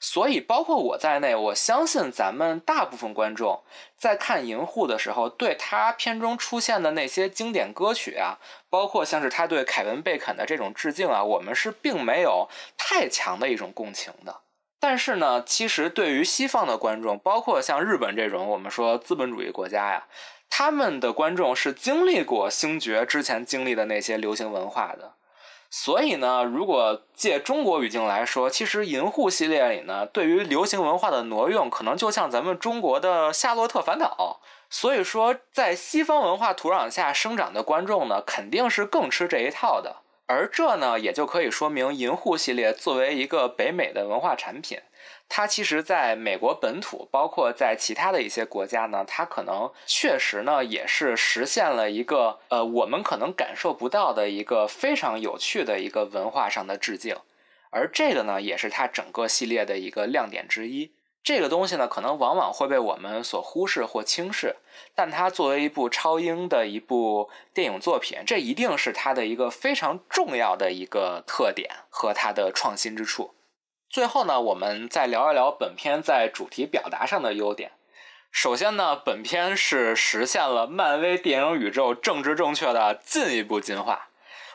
[0.02, 3.62] 所以，包括我在内，我相信咱们大部分观众
[3.98, 8.38] 在看《银护》的时候，对他片中出现的那些经典歌曲啊，
[8.70, 14.40] 包括像是他对凯文·贝肯的这种致敬啊，我们是并没有太强的一种共情的。
[14.80, 20.06] 但是呢，其实对于西方的观众，包括像日本这种我们说资本主义国家呀，
[20.48, 25.16] 他们的观众是经历过星爵之前经历的那些流行文化的。
[25.70, 34.40] 所以呢，如果借中国语境来说，其实《银护》系列里呢，对于流行文化的挪用，可能就像咱们中国的《夏洛特烦恼》。
[34.68, 39.96] 所以说，在西方文化土壤下生长的观众呢，肯定是更吃这一套的。
[40.26, 44.78] 而这呢，也就可以说明《银护》系列作为一个北美的文化产品。
[45.32, 57.16] 它其实在美国本土，包括在其他的一些国家呢，它可能确实呢也是实现了一个呃我们可能感受不到的一个非常有趣的一个文化上的致敬，
[57.70, 60.90] 而这个呢也是它整个系列的一个亮点之一。
[61.22, 64.56] 这个东西呢可能往往会被我们所忽视或轻视，
[64.96, 73.32] 但它作为一部超英的一部电影作品，这一定是它的一个非常重要的一个特点和它的创新之处。
[73.90, 77.72] 最后呢，我们再聊一聊本片在主题表达上的优点。
[78.30, 84.10] 首先呢，本片是实现了漫威电影宇宙政治正确的进一步进化。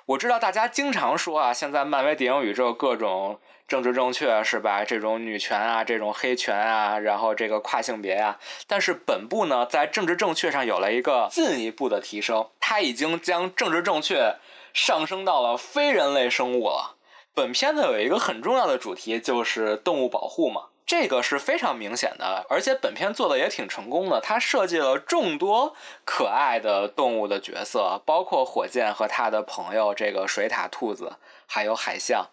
[0.06, 4.86] 我知道大家经常说啊，现在漫威电影宇宙各种政治正确是吧？
[4.86, 8.40] 这种女权啊，这种黑权啊，然后这个跨性别啊。
[8.68, 14.38] 但是本部呢，在政治正确上有了一个进一步的提升，它已经将政治正确
[14.74, 16.96] 上升到了非人类生物了。
[17.36, 24.22] 本片呢有一个很重要的主题，就是动物保护嘛，这个是非常明显的，而且本片做的也挺成功的。
[24.22, 32.26] 它设计了众多可爱的动物的角色，包括火箭和他的朋友这个水獭兔子，还有海象，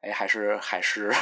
[0.00, 1.14] 哎，还是海狮，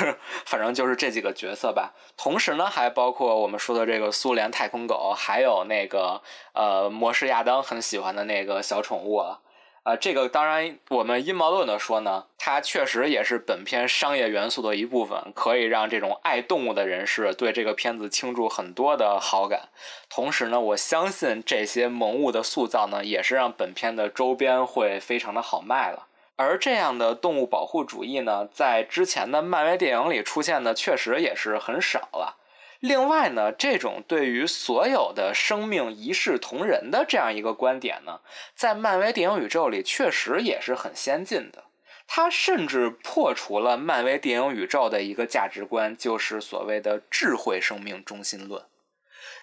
[0.46, 1.92] 反正就是这几个角色吧。
[2.16, 6.22] 同时呢，还包括我们说的这个苏联太空狗，还有那个
[6.54, 9.22] 呃，模式亚当很喜欢的那个小宠物
[9.86, 9.96] 啊。
[9.96, 19.68] 这个当然，我们阴谋论的说呢，它确实也是本片商业元素的一部分，可以让这种爱动物的人士对这个片子倾注很多的好感。
[20.10, 26.08] 同时呢，我相信这些萌物的塑造呢，也是让本片的周边会非常的好卖了。
[26.38, 32.36] 而这样的动物保护主义呢，在之前的漫威电影里出现的确实也是很少了。
[32.80, 38.20] 另外呢，这种对于所有的生命一视同仁的这样一个观点呢，
[38.54, 41.64] 在漫威电影宇宙里确实也是很先进的。
[42.06, 48.62] 它甚至破除了漫威电影宇宙的一个价值观，就是所谓的智慧生命中心论。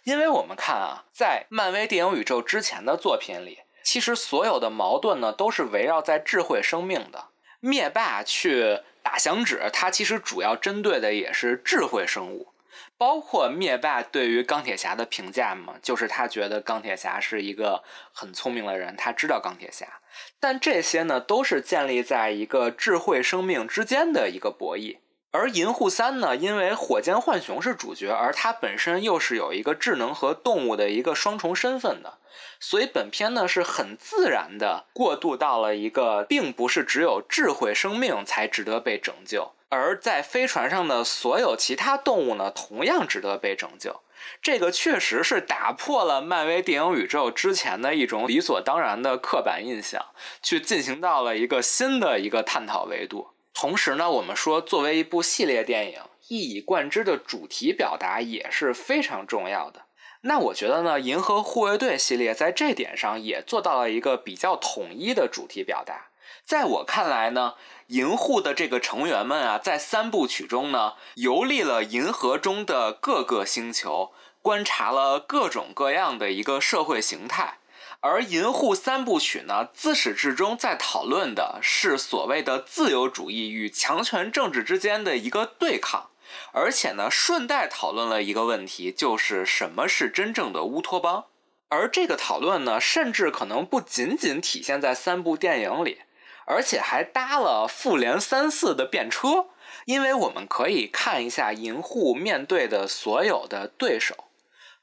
[0.03, 7.25] 因为我们看啊，在漫威电影宇宙之前的作品里，其实所有的矛盾呢都是围绕在智慧生命的。
[7.59, 12.52] 灭霸去打响指，它其实主要针对的也是智慧生物。
[12.97, 20.01] 包括灭霸对于钢铁侠的评价嘛，就是他觉得钢铁侠是一个很聪明的人，他知道钢铁侠。
[20.39, 24.99] 但这些呢，都是建立在一个智慧生命之间的一个博弈。
[25.33, 32.19] 而银护三呢，因为火箭浣熊是主角，而它本身又是有一个智能和动物的一个双重身份的，
[32.59, 44.01] 所以本片呢是很自然的过渡到了一个，并不是只有智慧生命才值得被拯救，而在飞船上的所有其他动物呢，同样值得被拯救。
[44.39, 50.05] 这个确实是打破了漫威电影宇宙之前的一种理所当然的刻板印象，
[50.43, 53.32] 去进行到了一个新的一个探讨维度。
[53.53, 59.83] 同时呢，我们说作为一部系列电影，一以贯之的主题表达也是非常重要的。
[60.21, 66.07] 那我觉得呢，《银河护卫队》系列在这点上也做到了一个比较统一的主题表达。
[66.45, 67.55] 在我看来呢，
[67.87, 77.59] 银护的这个成员们啊，在三部曲中呢，游历了银河中的各个星球，观察了各种各样的一个社会形态。
[78.05, 86.09] 而银护三部曲呢，自始至终在讨论的是所谓的自由主义与强权政治之间的一个对抗，
[86.51, 91.27] 而且呢，顺带讨论了一个问题，就是什么是真正的乌托邦。
[91.69, 95.99] 而这个讨论呢，甚至可能不仅仅体现在三部电影里。
[96.45, 99.45] 而且还搭了复联三四的便车，
[99.85, 104.25] 因为我们可以看一下银护面对的所有的对手，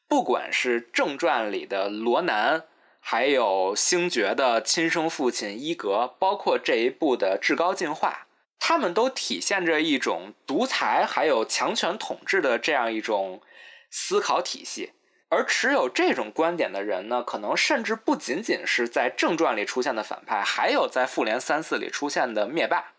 [0.09, 2.65] 不管是正传里的罗南，
[3.13, 8.29] 还有星爵的亲生父亲伊格，包括这一部的至高进化，
[8.61, 13.43] 他们都体现着一种独裁还有强权统治的这样一种
[13.91, 14.93] 思考体系。
[15.29, 22.93] 而持有这种观点的人呢，可能甚至不仅仅是在正传里出现的反派，还有在复联三四里出现的灭霸。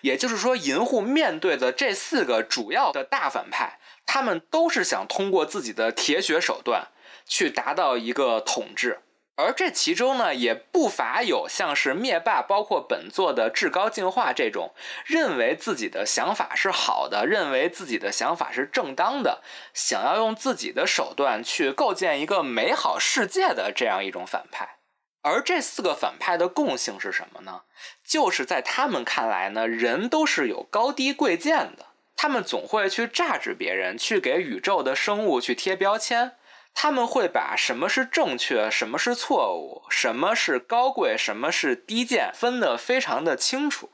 [0.00, 6.88] 也就是说，银护面对的这四个主要的大反派，他们都是想通过自己的铁血手段
[7.26, 9.00] 去达到一个统治。
[9.40, 14.74] 而这其中呢，也不乏有像是灭霸，包括本作的至高进化这种
[15.06, 19.40] 认为自己的想法是好的，认为自己的想法是正当的，
[19.72, 24.78] 想要用自己的手段去构建一个美好世界的这样一种反派。
[25.22, 27.62] 而这四个反派的共性是什么呢？
[28.04, 36.32] 就是在他们看来呢，人都是有高低贵贱的，他们总会去榨制别人，去给宇宙的生物去贴标签。
[36.74, 43.90] 他们会把什么是正确，什么是错误，什么是高贵，什么是低贱，分得非常的清楚。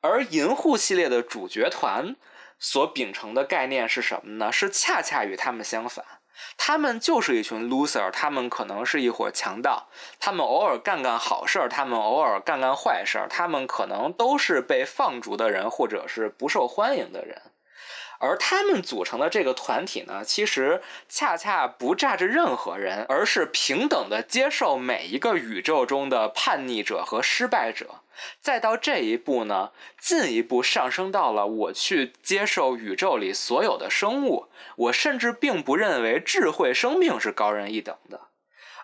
[0.00, 2.16] 而银护系列的主角团
[2.58, 4.52] 所秉承的概念是什么呢？
[4.52, 6.04] 是恰恰与他们相反。
[6.56, 17.42] 他们就是一群 loser，他们可能是一伙强盗，他们偶尔干干好事儿，他们偶尔干干坏事儿，他们可能都是被放逐的人，或者是不受欢迎的人。
[18.22, 28.02] 而他们组成的这个团体呢，其实恰恰不炸着任何人，而是平等的接受每一个宇宙中的叛逆者和失败者。
[28.42, 34.48] 再到这一步呢，进一步上升到了我去接受宇宙里所有的生物。
[34.76, 38.20] 我甚至并不认为智慧生命是高人一等的。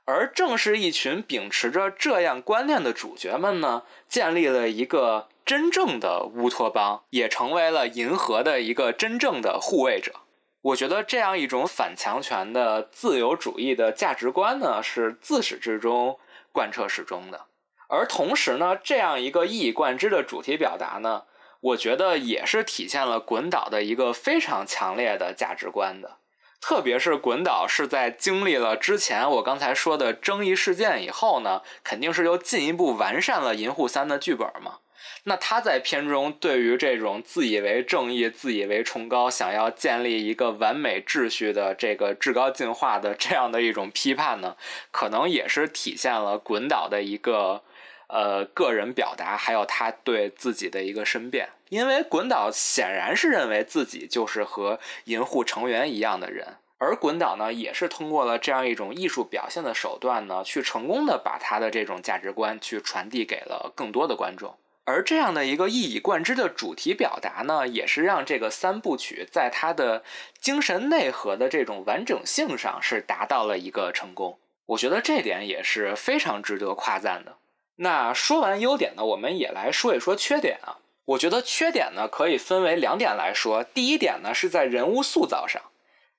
[0.07, 5.29] 而正是一群秉持着这样观念的主角们呢，建立了一个。
[5.47, 10.13] 真正的乌托邦也成为了银河的一个真正的护卫者。
[10.61, 16.19] 我觉得这样一种反强权的自由主义的价值观呢，是自始至终
[16.51, 17.43] 贯彻始终的。
[17.89, 21.23] 而同时呢，这样一个一以贯之的主题表达呢，
[21.61, 26.17] 我觉得也是体现了滚导的一个非常强烈的价值观的。
[26.61, 34.79] 特别是滚导是在经历了之前我刚才说的争议事件以后呢，肯定是又进一步完善了《银护三》的剧本嘛。
[35.25, 44.57] 那他在片中对于这种自以为正义、自以为崇高、想要建立一个完美秩序的这个至高进化的这样的一种批判呢，
[44.91, 47.63] 可能也是体现了滚导的一个
[48.09, 51.49] 呃个人表达，还有他对自己的一个申辩。
[51.69, 64.57] 因为滚导显然是认为自己就是和银护成员一样的人，而滚导呢，也是通过了这样一种艺术表现的手段呢，去成功的把他的这种价值观去传递给了更多的观众。
[64.87, 70.05] 而这样的一个一以贯之的主题表达呢，也是让这个三部曲在它的
[70.41, 74.39] 精神内核的这种完整性上是达到了一个成功。
[74.67, 77.37] 我觉得这点也是非常值得夸赞的。
[77.77, 80.79] 那说完优点呢，我们也来说一说缺点啊。
[81.07, 83.63] 我觉得缺点呢可以分为两点来说。
[83.63, 85.63] 第一点呢是在人物塑造上，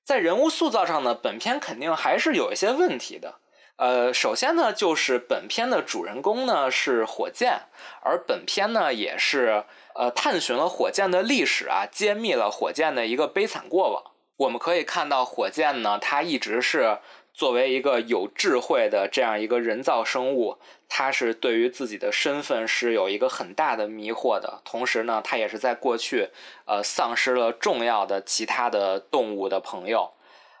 [0.04, 3.36] 在人物塑造上呢，本片肯定还是有一些问题的。
[3.78, 7.60] 呃，首先呢，就是本片的主人公呢是火箭，
[8.02, 9.62] 而本片呢也是
[9.94, 14.02] 呃探寻了火箭的历史啊，揭秘了火箭的一个悲惨过往。
[14.38, 16.98] 我们可以看到，火箭呢，它一直是
[17.32, 24.60] 作为一个有智慧的这样一个人造生物，他是对于自己的身份是有一个很大的迷惑的。
[24.64, 26.30] 同时呢，他也是在过去，
[26.64, 30.14] 呃，丧失了重要的其他的动物的朋友，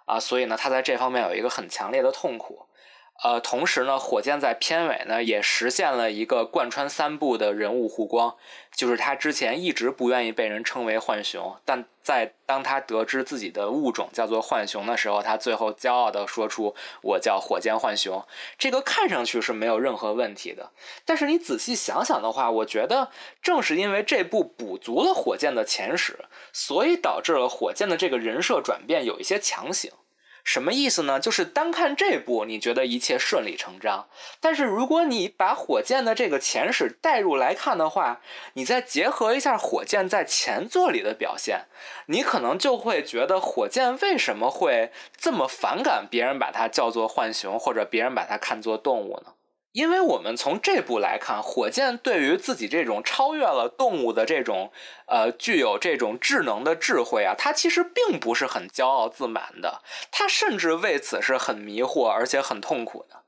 [0.04, 2.66] 啊，所以呢，他在这方面有一个很强烈的痛苦。
[3.20, 8.36] 呃，同时呢，火箭在片尾呢也实现了一个贯穿三部的人物互光，
[8.72, 18.24] 就是他之前一直不愿意被人称为浣熊，但在当他得知自己的物种叫做浣熊的时候，他最后骄傲地说出“我叫火箭浣熊”。
[18.56, 20.70] 这个看上去是没有任何问题的，
[21.04, 23.10] 但是你仔细想想的话，我觉得
[23.42, 29.90] 正是因为这部补足了火箭的前史，所以导致了火箭的这个人设转变有一些强行。
[30.48, 31.20] 什么意思呢？
[31.20, 34.08] 就是单看这部，你觉得一切顺理成章。
[34.40, 38.22] 但是如果你把火箭的这个前史带入来看的话，
[38.54, 41.66] 你再结合一下火箭在前作里的表现，
[42.06, 49.34] 你可能就会觉得火箭为什么会这么反感别人把它叫做浣熊，或者别人把它看作动物呢？
[49.72, 54.72] 因为我们从这部来看，火箭对于自己这种超越了动物的这种，
[55.06, 63.22] 呃，具有这种智能的智慧啊，他其实并不是很骄傲自满的，他甚至为此是很迷惑而且很痛苦的。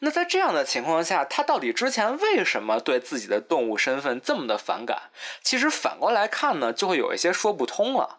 [0.00, 5.10] 那在这样的情况下，他到底之前为什么对自己的动物身份这么的反感？
[5.42, 8.18] 其实反过来看呢，就会有一些说不通了。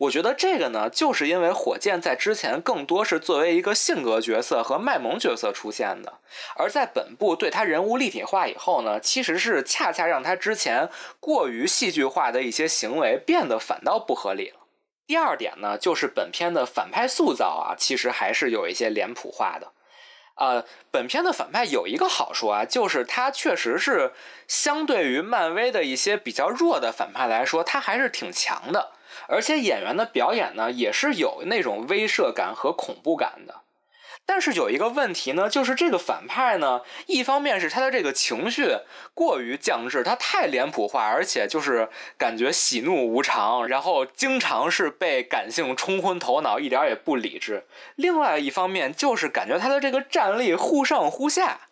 [0.00, 6.20] 我觉得这个呢，就是因为火箭在之前更多是作为一个性格角色和卖萌角色出现的，
[6.56, 10.88] 而在本部对他人物立体化以后呢，其实是恰恰让他之前
[11.20, 14.60] 过于戏剧化的一些行为变得反倒不合理了。
[15.06, 19.72] 第二点呢，就是本片的反派塑造啊，其实还是有一些脸谱化的。
[20.36, 24.12] 呃，本片的反派有一个好处啊，就是他确实是
[24.48, 28.92] 相对于漫威的一些比较弱的反派来说，他还是挺强的。
[29.30, 33.62] 而且演员的表演呢，也是有那种威慑感和恐怖感的。
[34.26, 38.76] 但是有一个问题呢，就是这个反派呢，一方面是他的这个情绪
[39.14, 47.66] 过于降智，他太脸谱化，而且就是感觉喜怒无常，然后经常是被感性冲昏头脑，一点也不理智。
[47.96, 51.62] 另外一方面就是感觉他的这个战力忽上忽下。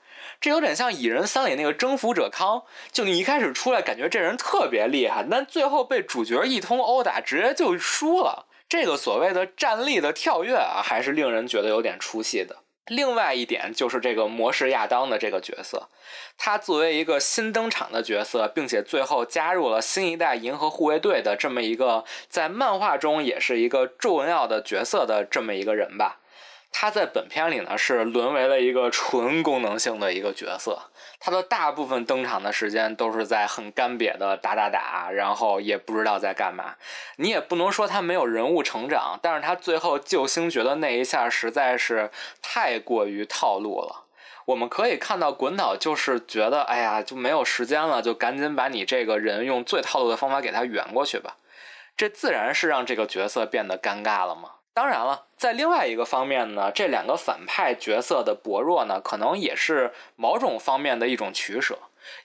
[0.41, 2.63] 这有点像《蚁人三》里那个征服者康，
[2.93, 8.47] 就你一开始出来感觉这人特别厉害，但最后被主角一通殴打，直接就输了。
[8.69, 12.59] 这个所谓的战力的跳跃啊，还是令人觉得有点出戏的。
[12.87, 15.89] 另外一点就是这个魔士亚当的这个角色，
[16.39, 26.21] 他作为一个新登场的角色，并且最后加入了新一代银河护卫队的这么一个，在漫画中也是一个重要的角色的这么一个人吧。
[26.71, 36.77] 他在本片里呢是沦为了一个纯功能性的一个角色，他的大部分登场的时间都是在很干瘪的打打打，然后也不知道在干嘛。
[37.17, 42.11] 你也不能说他没有人物成长，但是他最后救星爵的那一下实在是
[42.41, 44.05] 太过于套路了。
[44.45, 51.37] 我们可以看到滚导就是觉得，哎呀，就没有时间了，就赶紧把你这个人用最套路的方法给他圆过去吧。
[51.97, 54.53] 这自然是让这个角色变得尴尬了嘛。
[54.79, 61.77] 当然了，在另外一个方面呢，这两个反派角色的薄弱呢，可能也是某种方面的一种取舍。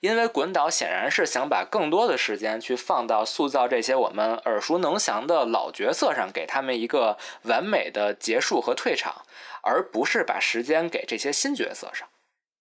[0.02, 9.24] 因为滚导显然是想把更多的时间去放到塑造这些我们耳熟能详的老角色上，给他们一个完美的结束和退场，
[9.64, 12.08] 而不是把时间给这些新角色上。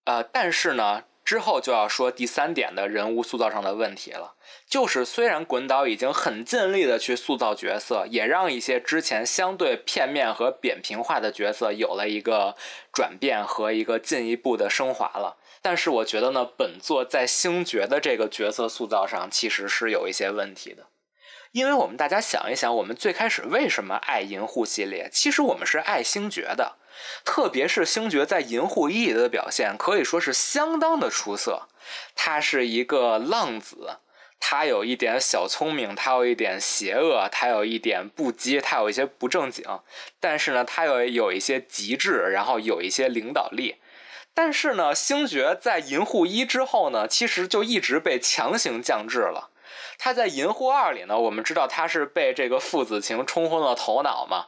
[0.06, 1.04] 呃，但是呢。
[1.24, 4.34] 之后就要说第三点的人物塑造上的问题了，
[4.72, 12.56] 就是虽然滚导已经很尽力的去塑造角色，也让一些之前相对片面和扁平化的角色有了一个
[12.90, 20.86] 转变和一个进一步的升华了，但是我觉得呢，本作在星爵的这个角色塑造上其实是有一些问题的。
[21.50, 25.10] 因为我们大家想一想，我们最开始为什么爱银护系列？
[25.12, 26.76] 其实我们是爱星爵的，
[27.26, 31.68] 特别是星爵在银护一里的表现可以说是相当的出色。
[32.14, 33.98] 他是一个浪子，
[34.44, 39.64] 他有一点小聪明，他有一点邪恶，他有一点不羁，他有一些不正经，
[40.18, 43.76] 但是呢，他又有一些极致，然后有一些领导力。
[44.34, 49.50] 但是呢，星爵在银护一之后呢，其实就一直被强行降智了。
[49.96, 54.46] 他在《银护二》里呢，我们知道他是被这个父子情冲昏了头脑嘛。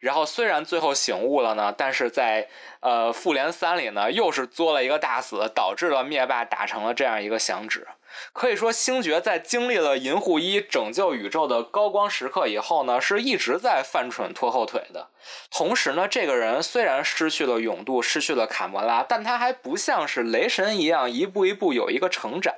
[0.00, 2.48] 然后虽然最后醒悟了呢，但是在
[2.80, 7.88] 呃《复联三》里呢，又是作了一个大死，导致了灭霸打成了这样一个响指。
[8.32, 15.08] 可以说，星爵在经历了银护一拯救宇宙的高光时刻以后呢，是一直在犯蠢拖后腿的。
[15.50, 22.54] 同时呢，这个人虽然失去了勇度，失去了卡魔拉，但他还不像是雷神一样一步一步有一个成长。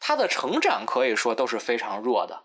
[0.00, 2.42] 他的成长可以说都是非常弱的。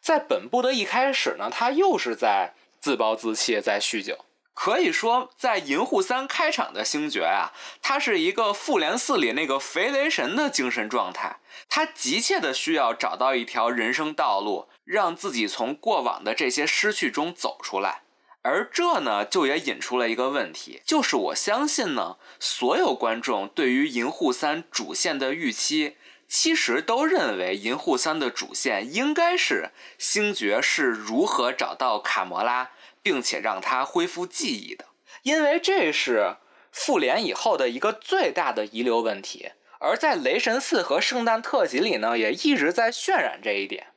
[0.00, 4.16] 在本部的一开始呢，他又是在自暴自弃，在酗酒。
[4.60, 11.36] 可以说，在《银护三》开场的星爵啊，他是一个复联四里那个肥雷神的精神状态，
[11.68, 18.02] 他急切的需要找到一条人生道路，让自己从过往的这些失去中走出来。
[18.42, 25.96] 而这呢，就也引出了一个问题，就是我相信呢，所有观众对于《银护三》主线的预期，
[26.26, 32.72] 其实都认为《银护三》的主线应该是星爵是如何找到卡魔拉，
[33.02, 34.86] 并且让他恢复记忆的，
[35.22, 36.36] 因为这是
[36.70, 39.52] 复联以后的一个最大的遗留问题。
[39.80, 43.88] 而在《雷神四》和圣诞特辑里呢，也一直在渲染这一点。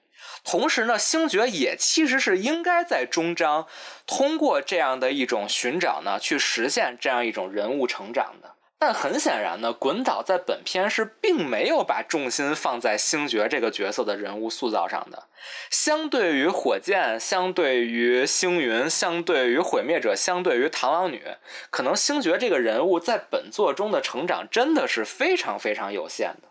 [0.44, 3.68] 同时呢，星爵也其实是应该在终章
[4.06, 8.56] 通过这样的一种寻找呢，去实现这样一种人物成长的。
[8.84, 15.28] 但很显然呢，滚导在本片是并没有把重心放在星爵这个角色的人物塑造上的。
[15.70, 21.24] 相对于火箭，相对于星云，相对于毁灭者，相对于螳螂女，
[21.70, 26.48] 可能星爵这个人物在本作中的成长真的是非常非常有限的。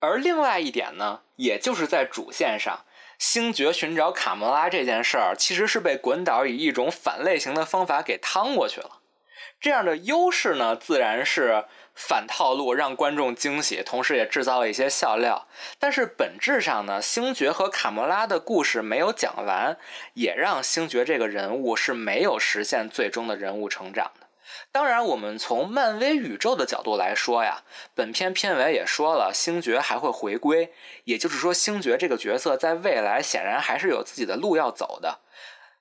[0.00, 2.86] 而另外一点呢，也就是在主线上。
[3.18, 9.02] 星爵寻找卡魔拉这件事儿，其实是被滚导以一种反类型的方法给趟过去了。
[9.64, 15.48] 这样的优势呢，自然是反套路，让观众惊喜，同时也制造了一些笑料。
[15.78, 19.78] 但是本质上呢，星爵和卡莫拉的故事没有讲完，
[20.12, 24.26] 也让星爵这个人物是没有实现最终的人物成长的。
[24.70, 27.62] 当然，我们从漫威宇宙的角度来说呀，
[27.94, 35.20] 本片片尾也说了，星爵还会回归，也就是说，星爵这个角色在未来显然还是有自己的路要走的。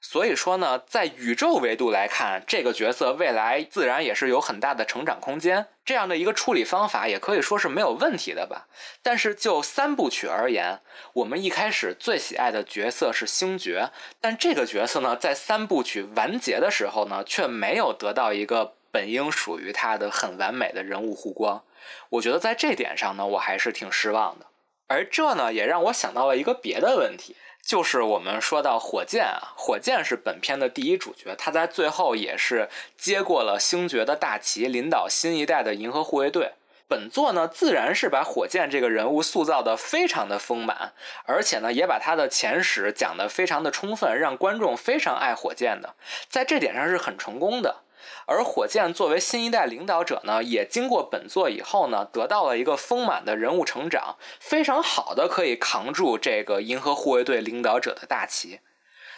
[0.05, 5.65] 所以说呢，在宇宙维度来看，这个角色未来自然也是有很大的成长空间。
[5.85, 8.67] 这样的一个处理方法也可以说是没有问题的吧。
[9.01, 10.81] 但是就三部曲而言，
[11.13, 13.89] 我们一开始最喜爱的角色是星爵，
[14.21, 18.75] 但这个角色呢，在三部曲完结的时候呢，却没有得到一个。
[18.93, 21.63] 本应属于他的很完美的人物弧光，
[22.09, 24.45] 我觉得在这点上呢，我还是挺失望的。
[24.87, 36.53] 而这呢，也让我想到了一个别的问题，就是我们说到火箭啊，火箭是本片的第一主角，他在最后也是接过了星爵的大旗，领导新一代的银河护卫队。
[36.85, 40.93] 本作呢，自然是把火箭这个人物塑造的非常的丰满，
[41.25, 45.95] 而且呢，也把他的前史讲得非常的充分，让观众非常爱火箭的，
[46.29, 47.82] 在这点上是很成功的。
[48.25, 58.59] 而火箭作为新一代领导者呢，也经过本作以后呢，得到了一个丰满的人物成长，非常好的可以扛住这个银河护卫队领导者的大旗。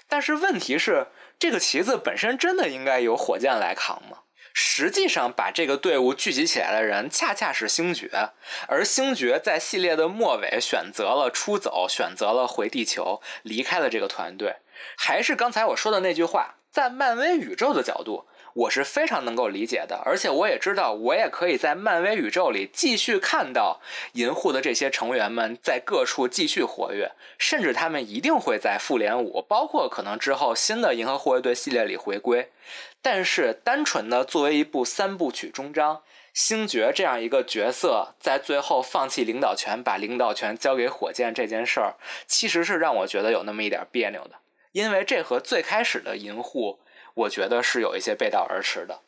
[0.07, 1.07] 但是问题是，
[1.39, 4.19] 这个旗子本身真的应该由火箭来扛吗？
[4.57, 8.29] 实际上，把这个队伍聚集起来的人恰恰是星爵，
[8.67, 14.57] 而星爵在系列的末尾选择了出走，选择了回地球，离开了这个团队。
[14.95, 18.27] 还是刚才我说的那句话，在漫威宇宙的角度。
[18.55, 23.81] 我是非常能够理解的，而且我也知道，我也可以在漫威宇宙里继续看到
[24.13, 32.49] 银护的这些成员们在各处继续活跃，甚至他们一定会在复联五，包括可能之后新的银河护卫队系列里回归。
[33.01, 36.03] 但是，单纯的作为一部三部曲终章，
[36.33, 41.95] 星爵这样一个角色在最后放弃领导权，把领导权交给火箭这件事儿，
[42.25, 44.35] 其实是让我觉得有那么一点别扭的，
[44.71, 46.79] 因为这和最开始的银护。
[47.15, 49.01] 我觉得是有一些背道而驰的。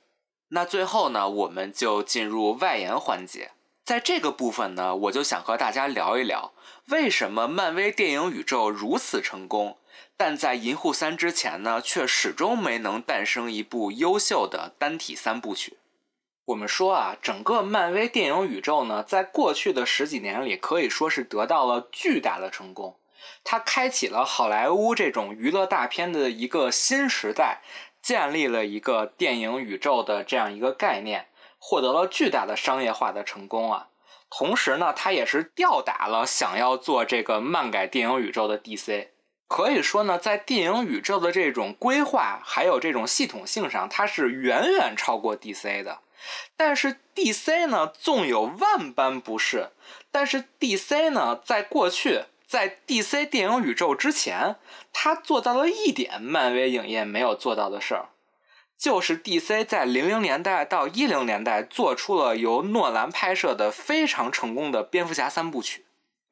[0.49, 3.51] 那最后呢，我们就进入外延环节。
[3.83, 6.53] 在这个部分呢，我就想和大家聊一聊，
[6.87, 9.77] 为什么漫威电影宇宙如此成功，
[10.17, 15.77] 但在《银护三》之前呢，却始终没能诞生一部优秀的单体三部曲。
[16.45, 22.97] 我们说啊，整个漫威电影宇宙呢，在过去的十几年里，可以说是得到了巨大的成功。
[23.43, 27.61] 它开启了好莱坞这种娱乐大片的一个新时代。
[28.07, 31.27] 建立了一个电影宇宙的这样一个概念，
[31.59, 33.89] 获得了巨大的商业化的成功啊！
[34.29, 39.09] 同时呢，它也是吊打了想要做这个漫改电影宇宙的 DC。
[39.49, 45.99] 可以说呢，在电影宇宙的这种规划还有这种系统性上，它是远远超过 DC 的。
[46.55, 49.71] 但是 DC 呢，纵有万般不是，
[50.09, 52.21] 但是 DC 呢，在过去。
[52.47, 54.55] 在 DC 电影宇宙之前，
[54.93, 58.07] 他做到了一点漫威影业没有做到的事儿，
[58.77, 65.83] 就是 DC 在零零年代到一零年代做出了由诺兰拍摄的非常成功的蝙蝠侠三部曲。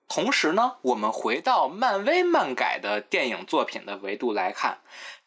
[0.07, 4.77] 同时呢，我们回到漫威漫改的电影作品的维度来看，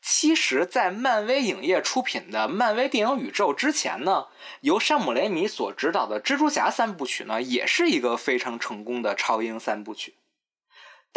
[0.01, 4.29] 其实，在漫威影业出品的漫威电影宇宙之前呢，
[4.63, 10.15] 由山姆雷米所执导的蜘蛛侠三部曲呢，也是一个非常成功的超英三部曲。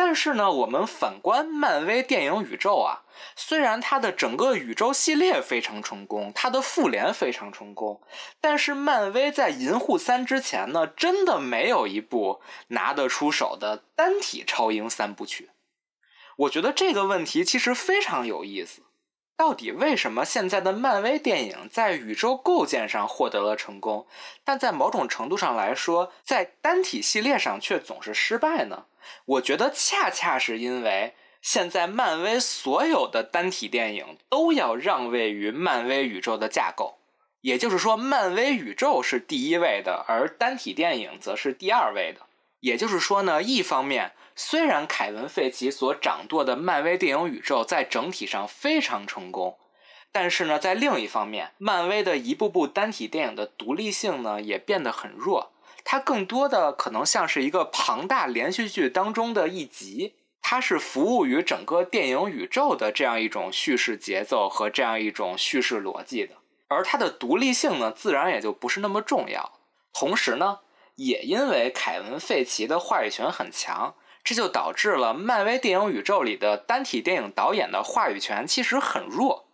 [0.04, 3.04] 但是呢，我们反观漫威电影宇宙啊，
[3.36, 8.02] 虽然它的整个宇宙系列非常成功，它的复联非常成功，
[8.42, 15.52] 但是漫威在银护三之前呢，真的没有一部拿得出手的单体超英三部曲。
[16.36, 18.82] 我觉得这个问题其实非常有意思。
[19.36, 24.06] 到底为什么现在的漫威电影在宇宙构建上获得了成功，
[24.44, 28.86] 但在某种程度上来说，在单体系列上却总是失败呢？
[29.26, 37.00] 我觉得恰恰是因为现在漫威所有的单体电影都要让位于漫威宇宙的架构，
[37.42, 42.22] 也就是说，漫威宇宙是第一位的，而单体电影则是第二位的。
[42.62, 44.14] 也就是说呢，一方面。
[44.34, 49.60] 虽然凯文·费奇所掌舵的漫威电影宇宙在整体上非常成功，
[50.12, 55.52] 但是呢，在另一方面，漫威的一部部单体电影的独立性呢也变得很弱。
[55.84, 66.36] 它更多的可能像是一个庞大连续剧当中的一集，它是服务于整个电影宇宙的这样一种叙事节奏和这样一种叙事逻辑的，
[66.70, 69.52] 而它的独立性呢，自然也就不是那么重要。
[69.94, 70.60] 同时呢，
[71.06, 73.96] 也因为凯文·费奇的话语权很强。
[74.24, 79.48] 这就导致了漫威电影宇宙里的单体电影导演的话语权其实很弱，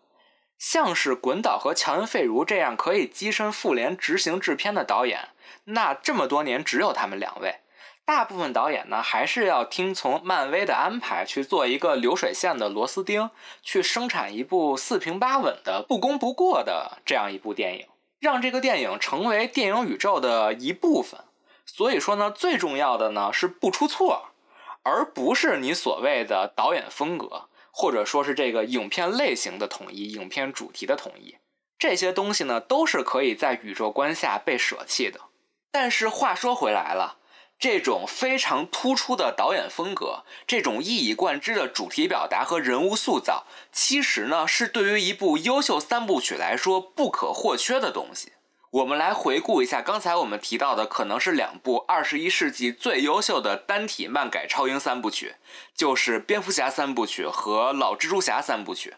[0.57, 5.29] 像是滚导和乔恩·费如这样可以跻身复联执行制片的导演，
[5.63, 7.61] 那这么多年只有他们两位。
[8.03, 13.29] 大部分导演呢，还是要听从漫威的安排去做一个流水线的螺丝钉，
[13.63, 17.85] 去生产一部四平八稳的不攻不过的这样一部电影，
[18.19, 21.21] 让这个电影成为电影宇宙的一部分。
[21.77, 24.29] 所以说呢，最重要的呢是不出错。
[24.81, 31.35] 而不是你所谓的导演风格，或者说是这个影片类型的统一、影片主题的统一，
[31.77, 35.19] 这些东西呢，都是可以在宇宙观下被舍弃的。
[35.71, 37.17] 但是话说回来了，
[37.59, 48.31] 这种非常突出的导演风格，这种一以贯之的主题表达和人物塑造，其实呢，是对于一部优秀三部曲来说不可或缺的东西。
[48.71, 55.35] 我们来回顾一下刚才我们提到的，可能是两部二十一世纪最优秀的单体漫改超英三部曲，
[55.73, 58.95] 就是蝙蝠侠三部曲和老蜘蛛侠三部曲。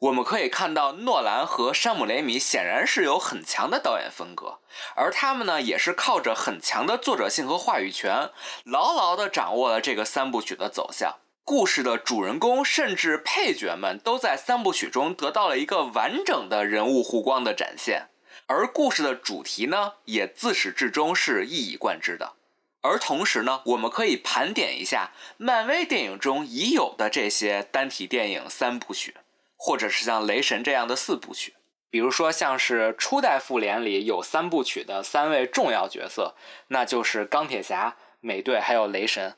[0.00, 4.58] 我们可以看到，诺兰和山姆雷米显然是有很强的导演风格，
[4.96, 8.28] 而他们呢，也是靠着很强的作者性和话语权，
[8.64, 11.14] 牢牢地掌握了这个三部曲的走向。
[11.44, 18.08] 故事的主人公甚至配角们都在三部曲中得到了一个完整的人物弧光的展现。
[18.52, 22.34] 而故事的主题呢，也自始至终是一以贯之的。
[22.82, 29.14] 而同时呢，我们可以盘点一下漫威电影中已有的这些单体电影三部曲，
[29.56, 31.54] 或者是像雷神这样的四部曲。
[31.88, 36.34] 比如说，像是初代复联里有三部曲的三位重要角色，
[36.68, 39.34] 那就是钢铁侠、美队还有雷神。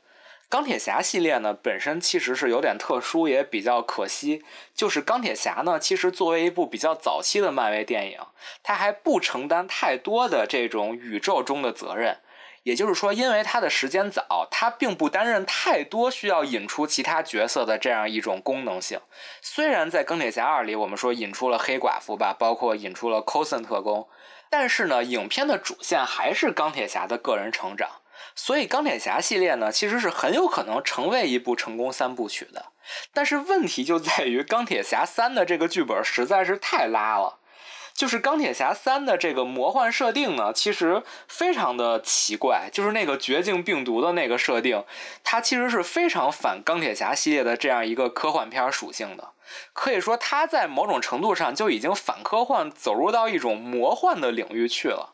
[0.55, 4.45] 钢铁侠系列呢，本身其实是有点特殊，也比较可惜。
[4.73, 8.21] 就是钢铁侠呢，其实作为一部比较早期的漫威电影，
[8.63, 12.19] 它还不承担太多的这种宇宙中的责任。
[12.63, 19.01] 也就是说，因为它的时间早，它并不担任太多需要引出其他角色的这样一种功能性。
[19.43, 24.09] 虽然在钢铁侠二里，我们说引出了黑寡妇吧，包括引出了 c o s n 特工，
[24.49, 27.91] 但是呢，影片的主线还是钢铁侠的个人成长。
[28.35, 32.67] 所以钢铁侠系列呢，其实是很有可能成为一部成功三部曲的。
[33.13, 37.39] 但是问题就在于钢铁侠三的这个剧本实在是太拉了。
[37.95, 42.69] 就是钢铁侠三的这个魔幻设定呢，其实非常的奇怪。
[42.73, 44.85] 就是那个绝境病毒的那个设定，
[45.23, 49.31] 它其实是非常反钢铁侠系列的这样一个科幻片属性的。
[49.73, 55.14] 可以说，它在某种程度上就已经反科幻，走入到一种魔幻的领域去了。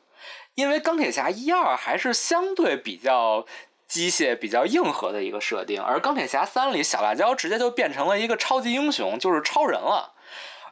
[0.61, 3.47] 因为钢铁侠一二还是相对比较
[3.89, 10.13] 机械、比较硬核的一个设定，而钢铁侠三里小辣椒直接就变成了一个超级英雄，就是超人了。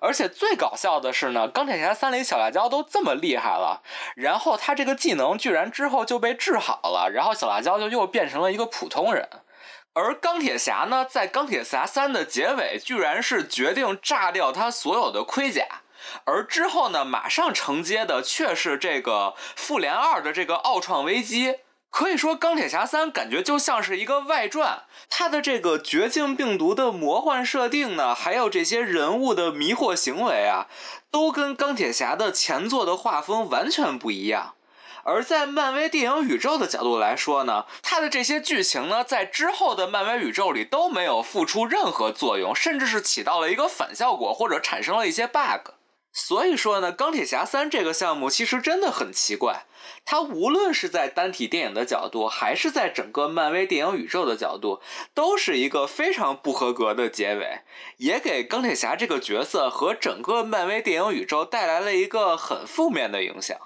[0.00, 3.82] 而且最搞笑的是呢，钢铁侠三里小辣椒都这么厉害了，
[4.14, 9.28] 然后他这个技能居然之后就被治好了，然后小辣椒就又变成了一个普通人。
[9.94, 15.64] 而钢铁侠呢，在钢铁侠三的结尾，居然是决定炸掉他所有的盔甲。
[16.24, 21.56] 而之后呢，马上承接的却是这个复联二的这个奥创危机。
[21.90, 30.66] 可以说，钢铁侠三感觉就像是一个外传，它的这个绝境病毒的魔幻设定呢，还有这些人物的迷惑行为啊，
[31.10, 34.54] 都跟钢铁侠的前作的画风完全不一样。
[35.04, 45.70] 而在漫威电影宇宙的角度来说呢，它的这些剧情呢，在之后的漫威宇宙里都没有付出任何作用，甚至是起到了一个反效果，或者产生了一些 bug。
[46.12, 49.66] 所以说呢，钢铁侠三这个项目其实真的很奇怪，
[50.04, 54.80] 它无论是在单体电影的角度，还是在整个漫威电影宇宙的角度，
[55.14, 57.60] 都是一个非常不合格的结尾，
[57.98, 63.56] 也给钢铁侠这个角色和整个漫威电影宇宙带来了一个很负面的影响。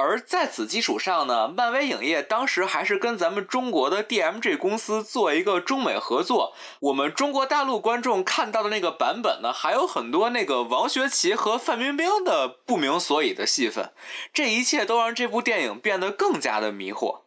[0.00, 6.54] 而在此基础上呢，漫威影业当时还是跟咱们中国的 DMG 公司做一个中美合作。
[6.78, 13.92] 我们中国大陆观众看到的那个版本呢，还有很多那个王学圻和范冰冰的不明所以的戏份。
[14.32, 17.22] 这一切都让这部电影变得更加的迷惑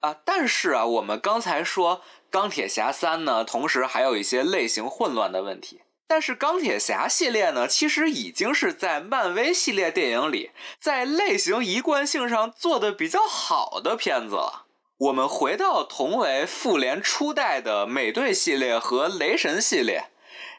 [0.00, 0.16] 啊！
[0.24, 2.00] 但是啊，我们刚才说
[2.30, 5.82] 钢铁侠三呢，同时还有一些类型混乱的问题。
[6.08, 10.50] 但是钢铁侠系列呢，其实已经是在漫威系列电影里，
[10.80, 14.64] 在类型一贯性上做的比较好的片子了。
[14.96, 20.06] 我们回到同为复联初代的美队系列和雷神系列，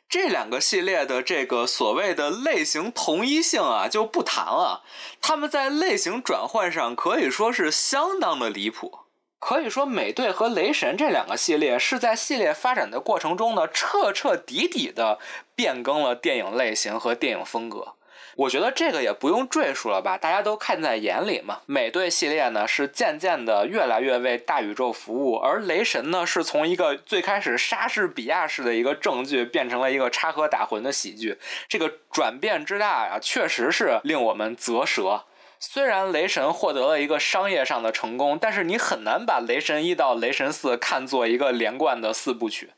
[0.08, 4.84] 这两个系列的这个所谓的类型同一性啊，就不谈了。
[5.20, 9.00] 他们在类型转换上可以说是相当的离谱。
[9.40, 15.18] 可以说，美队和雷神这两个系列是在系列发展的过程中呢，彻彻底底的
[15.56, 17.94] 变更了电影类型和电影风格。
[18.36, 21.60] 我觉得这个也不用赘述了吧，大家都看在眼里嘛。
[21.66, 31.38] 美队系列呢是渐渐的越来越为大宇宙服务，而雷神呢是从一个最开始莎士比亚式的一个正剧变成了一个插科打诨的喜剧。
[31.68, 35.24] 这个转变之大呀，确实是令我们啧舌。
[35.60, 42.72] 虽然雷神获得了一个商业上的成功，但是你很难把雷神一到雷神四看作一个连贯的四部曲。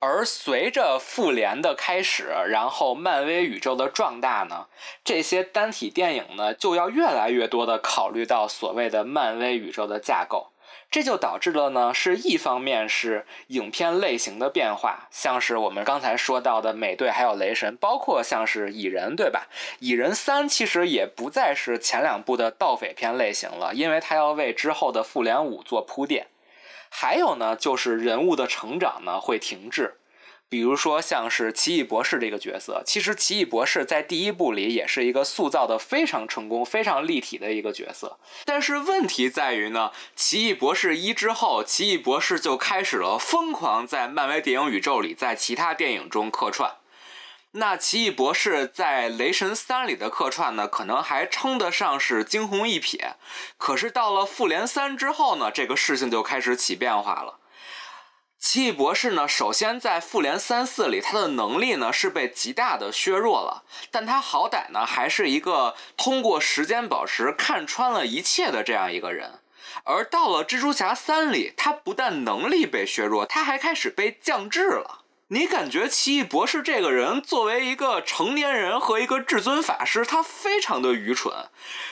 [0.00, 4.66] 而随着复联的开始，然后漫威宇宙的壮大呢，
[5.02, 10.52] 这些单体电影呢就要越来越多的考虑到所谓的漫威宇宙的架构。
[10.90, 19.48] 这就导致了呢，是一方面是影片类型的变化，像是我们刚才说到的美队还有雷神，包括像是蚁人，对吧？
[19.80, 26.28] 蚁人三其实也不再是前两部的盗匪片类型了，因为它要为之后的复联五做铺垫。
[26.88, 29.96] 还有呢，就是人物的成长呢会停滞。
[30.50, 38.18] 比如说，像是奇异博士这个角色，其实奇异博士在第一部里也是一个塑造的非常成功、非常立体的一个角色。
[38.46, 46.76] 但是问题在于呢，奇异博士一之后，奇异博士就开始了疯狂在漫威电影宇宙里，在其他电影中客串。
[47.52, 53.14] 那奇异博士在雷神三里的客串呢，可能还称得上是惊鸿一瞥。
[53.56, 57.37] 可是到了复联三之后呢，这个事情就开始起变化了。
[58.38, 69.40] 奇异博士呢，首先在复联三四里，他的能力呢是被极大的削弱了，但他好歹呢还是一个通过时间宝石看穿了一切的这样一个人。
[69.84, 75.02] 而到了蜘蛛侠三里，他不但能力被削弱，他还开始被降智了。
[75.30, 81.50] 你感觉奇异博士这个人作为一个成年人和一个至尊法师，他非常的愚蠢。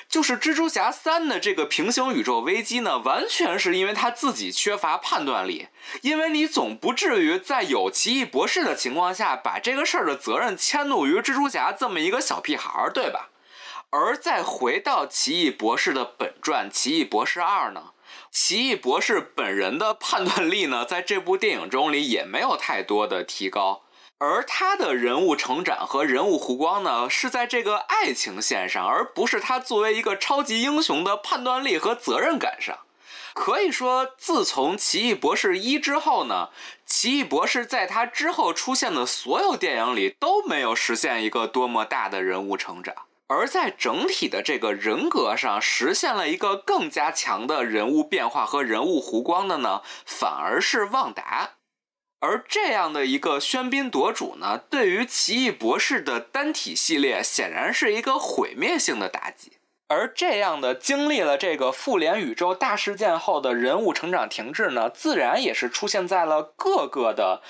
[0.09, 5.69] 就是蜘蛛侠三的这个平行宇宙危机呢，完全是因为他自己缺乏判断力。
[6.01, 13.29] 因为你总不至于在有奇异博士的情况下，把这个事儿的责任迁怒于蜘蛛侠这么一个小屁孩儿，对吧？
[13.91, 17.91] 而再回到奇异博士的本传《奇异博士二》呢？
[18.31, 23.83] 奇异博士本人的判断力呢，在这部电影中里也没有太多的提高，
[24.19, 32.79] 而他的人物成长和人物弧光呢，是在这个爱情线上，而不是他作为一个超级英雄的判断力和责任感上。
[33.35, 36.51] 可以说，自从奇异博士一之后呢，
[36.87, 42.95] 奇异博士在他之后出现的所有电影里都没有实现一个多么大的人物成长。
[43.29, 51.51] 而在整体的这个人格上实现了一个更加强的人物变化和人物弧光的呢，反而是旺达。
[52.21, 59.53] 而这样的一个喧宾夺主呢，对于奇异博士的单体系列显然是一个毁灭性的打击。
[59.89, 67.43] 而这样的经历了这个复联宇宙大事件后的人物成长停滞呢，自然也是出现在了各个的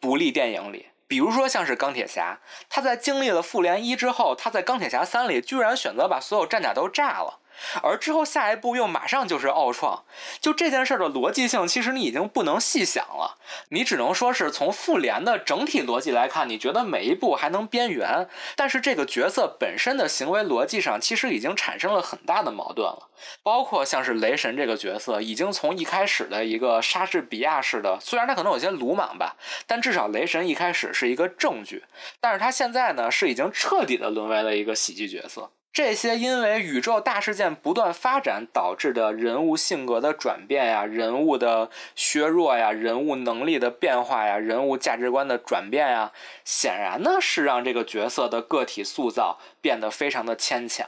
[0.00, 0.86] 独立电影里。
[1.06, 7.40] 比如说，像是钢铁侠，他在经历了复联一之后，他在钢铁侠三里居然选择把所有战甲都炸了。
[7.82, 10.04] 而之后下一步又马上就是奥创，
[10.40, 13.38] 就这件事的逻辑性，其实你已经不能细想了，
[13.70, 23.08] 你只能说是从复联的整体逻辑来看，你觉得每一步还能边缘，但是这个角色本身的行为逻辑上，其实已经产生了很大的矛盾了。
[23.42, 29.36] 包括像是雷神这个角色，已经从一开始的一个莎士比亚式的，虽然他可能有些鲁莽吧，
[29.66, 31.84] 但至少雷神一开始是一个正剧，
[32.20, 35.50] 但是他现在呢，是已经彻底的沦为了一个喜剧角色。
[35.74, 46.12] 这些因为宇宙大事件不断发展导致的人物性格的转变呀、人物的削弱呀、人物能力的变化呀、人物价值观的转变呀，
[46.44, 50.86] 显然呢是让这个角色的个体塑造变得非常的牵强，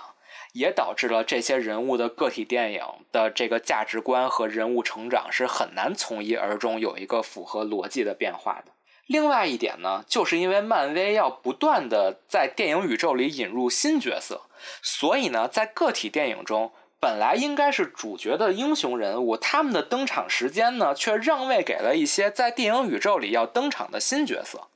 [0.53, 2.80] 也导致了这些人物的个体电影
[3.11, 8.75] 的这个价值观和人物成长是很难从一而终有一个符合逻辑的变化的。
[9.07, 14.42] 另外一点呢，就是因为漫威要不断的在电影宇宙里引入新角色，
[14.82, 24.68] 所以呢，在个体电影中，本来应该是主角的英雄人物，他们的登场时间呢，却让位给了一些在电影宇宙里要登场的新角色。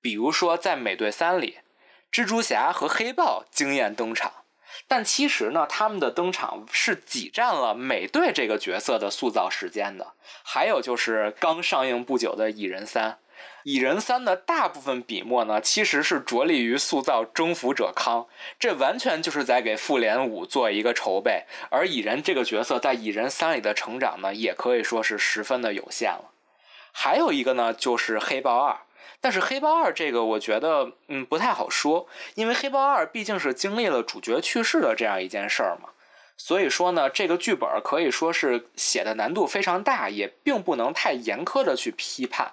[0.00, 1.58] 比如说，在《美队三》里，
[2.12, 4.32] 蜘蛛侠和黑豹惊艳登场，
[4.86, 10.12] 但其实呢，他们的登场是挤占了美队这个角色的塑造时间的。
[10.44, 13.10] 还有就是刚上映不久的《蚁人三》。
[13.64, 18.26] 蚁人三的大部分笔墨呢，其实是着力于塑造征服者康，
[18.58, 21.44] 这完全就是在给复联五做一个筹备。
[21.70, 26.30] 而蚁人这个角色在蚁人三里的成长呢，也可以说是十分的有限了。
[26.90, 28.80] 还有一个呢，就是黑豹二，
[29.20, 35.90] 但是黑豹二这个我觉得嗯不太好说，因为黑豹二毕竟是经历了主角去世的这样一件事儿嘛，
[36.36, 42.52] 所以说呢，这个剧本可以说是写的难度非常大，也并不能太严苛的去批判。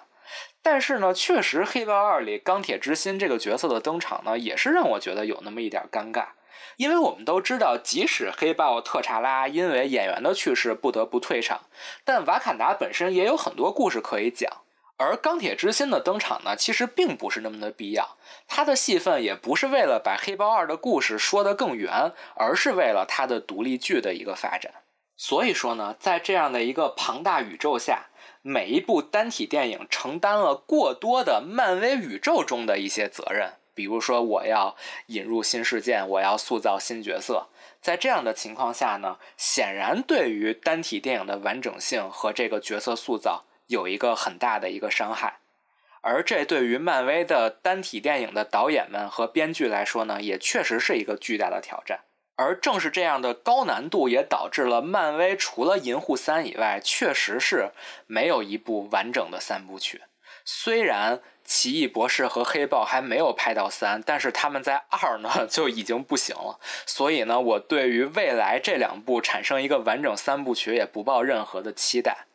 [0.62, 6.26] 但是呢，确实，《黑豹二》里钢铁之心这个角色的登场呢，也是让我觉得有那么一点尴尬。
[6.76, 11.62] 因为我们都知道，即使黑豹特查拉因为演员的去世不得不退场，
[12.04, 14.50] 但瓦坎达本身也有很多故事可以讲。
[14.98, 18.18] 而钢铁之心的登场呢，其实并不是那么的必要。
[18.48, 24.74] 他的戏份也不是为了把黑豹二的故事说得更圆，而是为了他的独立剧的一个发展。
[25.16, 28.08] 所以说呢，在这样的一个庞大宇宙下。
[28.50, 34.76] 每一部单体电影承担了过多的漫威宇宙中的一些责任，比如说我要
[35.06, 37.50] 引入新事件，我要塑造新角色。
[37.80, 45.38] 在这样的情况下呢，显然对于单体电影的完整性和这个角色塑造有一个很大的一个伤害，
[46.02, 52.00] 而这对于漫威的单体电影的导演们和编剧来说呢，也确实是一个巨大的挑战。
[52.42, 57.72] 而正是这样的高难度，也导致了漫威除了《银护三》以外，确实是
[58.08, 60.04] 没有一部完整的三部曲。
[60.46, 66.58] 虽然《奇异博士》和《黑豹》还没有拍到三，但是他们在二呢 就已经不行了。
[66.86, 72.26] 所以呢，我对于未来这两部产生一个完整三部曲也不抱任何的期待。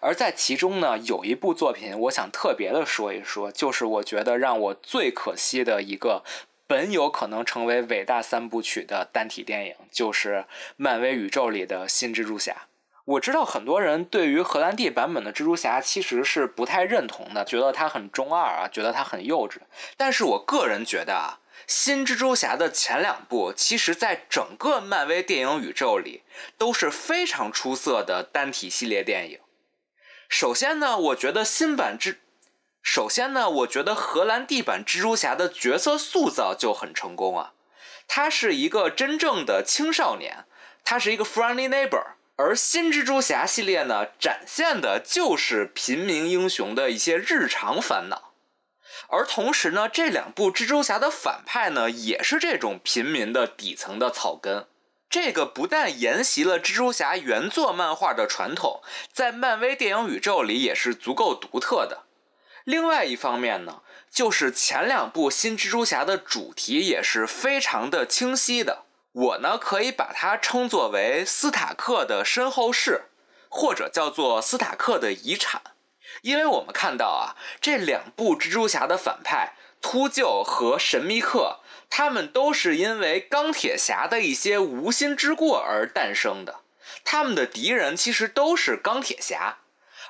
[0.00, 6.22] 而在其中呢，有一部作品，我想特别的说一说，就是我觉得让我最可惜的一个。
[6.70, 10.44] 本有可能成为伟大三部曲的单体电影，就是
[10.76, 12.68] 漫威宇宙里的新蜘蛛侠。
[13.04, 19.56] 我知道很多人对于荷兰弟版本的蜘蛛侠其实是不太认同的，觉得他很中二啊，觉得他很幼稚。
[19.96, 26.22] 但是我个人觉得啊，新蜘蛛侠的前两部，其实在整个漫威电影宇宙里
[26.56, 29.40] 都是非常出色的单体系列电影。
[30.28, 32.18] 首先呢，我觉得新版蜘
[32.82, 37.52] 首先呢，我觉得荷兰弟版蜘蛛侠的角色塑造就很成功啊，
[38.08, 40.44] 他是一个真正的青少年，
[40.84, 48.32] 他是一个 friendly neighbor，而新蜘蛛侠系列呢，展现的就是平民英雄的一些日常烦恼，
[49.08, 54.66] 而同时呢，这两部蜘蛛侠的反派呢，也是这种平民的底层的草根，
[55.08, 58.80] 这个不但沿袭了蜘蛛侠原作漫画的传统，
[59.12, 62.06] 在漫威电影宇宙里也是足够独特的。
[62.70, 68.84] 另外一方面呢，就是前两部新蜘蛛侠的主题也是非常的清晰的。
[69.12, 73.06] 我呢可以把它称作为斯塔克的身后事，
[73.48, 75.62] 或者叫做斯塔克的遗产。
[76.22, 81.58] 因为我们看到啊，这两部蜘蛛侠的反派秃鹫和神秘客，
[81.88, 86.60] 他们都是因为钢铁侠的一些无心之过而诞生的。
[87.04, 89.58] 他们的敌人其实都是钢铁侠。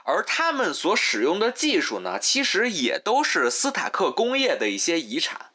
[0.04, 5.50] 而他们所使用的技术呢，其实也都是斯塔克工业的一些遗产。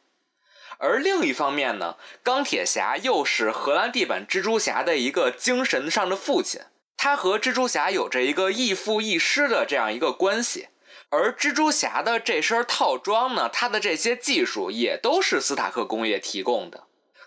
[0.78, 6.60] 而另一方面呢，钢铁侠又是荷兰弟版蜘蛛侠的一个精神上的父亲，
[6.96, 10.68] 他和蜘蛛侠有着一个亦父亦师的这样一个关系。
[11.08, 16.85] 而蜘蛛侠的这身套装呢，它的这些技术也都是斯塔克工业提供的。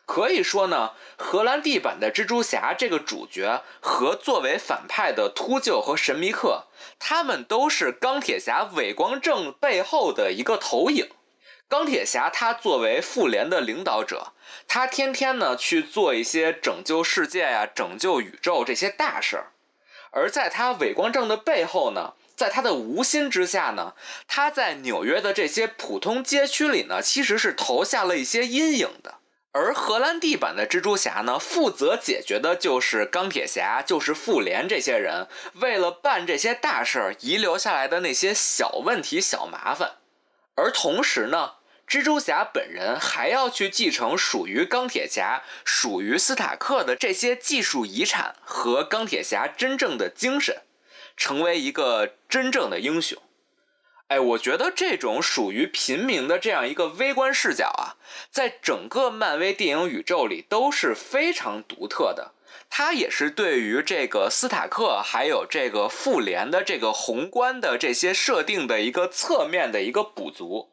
[0.09, 6.63] 可以说呢，荷兰弟版的蜘蛛侠这个主角和作为反派的秃鹫和神秘客，
[6.97, 11.11] 他们都是钢铁侠伪光正背后的一个投影。
[11.67, 14.33] 钢铁侠他作为复联的领导者，
[14.67, 19.51] 他天天呢去做一些拯救世界呀、拯救宇宙这些大事儿，
[20.09, 23.93] 而在他伪光正的背后呢，在他的无心之下呢，
[24.27, 29.18] 他在纽约的这些普通街区里呢，其实是投下了一些阴影的。
[29.51, 39.93] 而荷兰弟版的蜘蛛侠呢，负责解决的就是钢铁侠、就是复联这些人为了办这些大事儿遗留下来的那些小问题、小麻烦。
[40.53, 41.53] 而同时呢，
[41.87, 50.61] 蜘蛛侠本人还要去继承属于钢铁侠、属于斯塔克的这些技术遗产和钢铁侠真正的精神，
[51.17, 53.19] 成为一个真正的英雄。
[54.09, 57.95] 哎，我觉得这种属于平民的这样一个微观视角啊，
[58.31, 62.33] 在整个漫威电影宇宙里都是非常独特的。
[62.71, 70.68] 它也是对于这个斯塔克还有这个复联的这个宏观的这些设定的一个侧面的一个补足。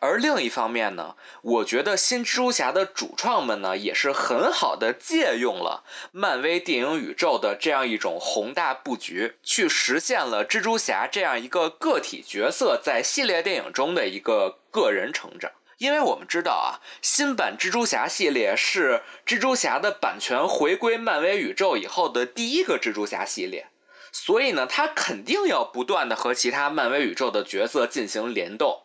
[0.00, 5.82] 而另一方面呢，我觉得新蜘蛛侠的主创们呢，也是很好的借用了
[6.12, 15.50] 漫威电影宇宙的这样一种宏大布局，去实现了蜘蛛侠这样一个个体角色在系列电影中的一个个人成长。
[15.78, 23.68] 因为我们知道啊，新版蜘蛛侠系列是蜘蛛侠的版权回归漫威宇宙以后的第一个蜘蛛侠系列，
[24.12, 28.82] 所以呢，它肯定要不断的和其他漫威宇宙的角色进行联动。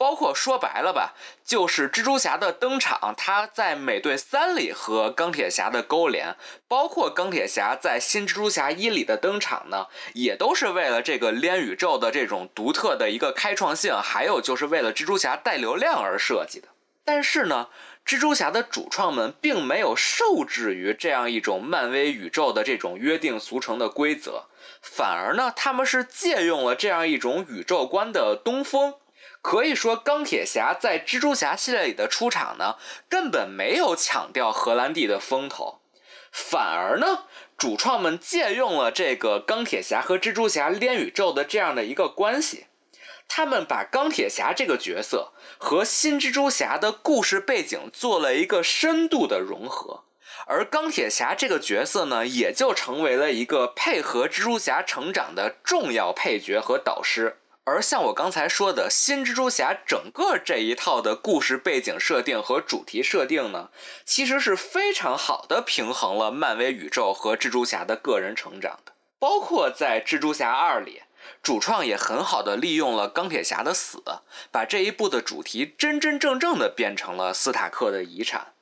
[0.00, 1.12] 包括说白了吧，
[1.44, 6.36] 就是蜘蛛侠的登场，他在美队三里和钢铁侠的勾连，
[6.66, 16.68] 包括钢铁侠在新蜘蛛侠一里的登场呢，也都是为了这个连宇宙的这种独特的一个开创性，还有就是为了蜘蛛侠带流量而设计的。
[17.04, 17.68] 但是呢，
[18.06, 24.44] 蜘蛛侠的主创们并没有受制于这样一种漫威宇宙的这种约定俗成的规则，
[24.80, 28.94] 反而呢，他们是借用了这样一种宇宙观的东风。
[29.42, 32.76] 可以说，钢铁侠在蜘蛛侠系列里的出场呢，
[33.08, 35.80] 根本没有抢掉荷兰弟的风头，
[36.30, 37.24] 反而呢，
[37.56, 42.66] 主创们借用了这个钢铁侠和蜘蛛侠连宇宙的这样的一个关系，
[43.26, 50.04] 他们把钢铁侠这个角色和新蜘蛛侠的故事背景做了一个深度的融合，
[50.46, 57.39] 而钢铁侠这个角色呢，也就成为了一个配合蜘蛛侠成长的重要配角和导师。
[57.70, 63.70] 而像我刚才说的，新蜘蛛侠整个这一套的故事背景设定和主题设定呢，
[64.04, 68.92] 其实是非常好的平衡了漫威宇宙和蜘蛛侠的个人成长的。
[69.20, 71.02] 包括在蜘蛛侠二里，
[71.44, 74.02] 主创也很好的利用了钢铁侠的死，
[74.50, 78.52] 把这一部的主题真真正正的变成了斯塔克的遗产，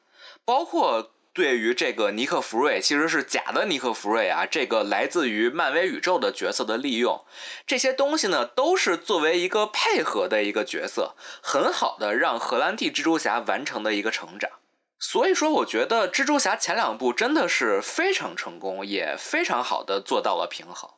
[0.45, 1.13] 包括。
[1.39, 7.24] 对于这个尼克弗瑞，其实是假的尼克弗瑞啊，这个来自于漫威宇宙的角色的利用，
[7.64, 14.51] 这些东西呢，都是作为一个配合的一个角色，很好的让荷兰弟蜘蛛侠完成的一个成长。
[14.99, 20.91] 所以说，我觉得蜘蛛侠前两部真的是非常成功，也非常好的做到了平衡。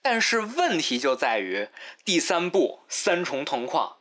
[0.00, 1.68] 但是问题就在于
[2.06, 3.98] 第三部三重同框，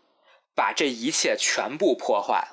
[0.55, 2.52] 把这一切全部破坏了。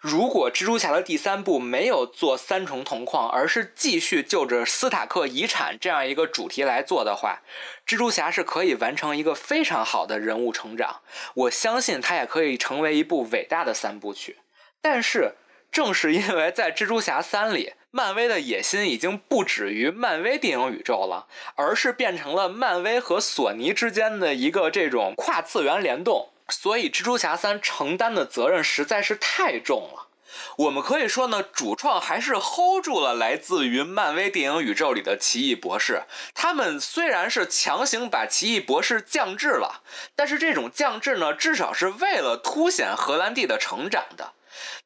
[0.00, 7.40] 如果蜘蛛侠的第三部没有做三重同框，而是继续就着斯塔克遗产这样一个主题来做的话，
[7.86, 11.00] 蜘蛛侠是可以完成一个非常好的人物成长。
[11.34, 14.38] 我相信他也可以成为一部伟大的三部曲。
[14.80, 15.36] 但是，
[15.72, 26.33] 正是因为在蜘蛛侠三里，漫威的野心已经不止于漫威电影宇宙了，而是变成了漫威和索尼之间的一个这种跨次元联动。
[26.48, 30.08] 所以，蜘蛛侠三承担的责任实在是太重了。
[30.56, 36.02] 我们可以说呢，主创还是 hold 住了来自于漫威电影宇宙里的奇异博士。
[36.34, 39.82] 他们虽然是强行把奇异博士降智了，
[40.16, 44.32] 但是这种降智呢，至少是为了凸显荷兰弟的成长的。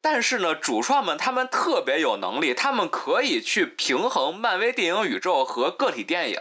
[0.01, 6.39] 但是呢，主创们他们特别有能力，他们可以去平衡漫威电影宇宙和个体电影，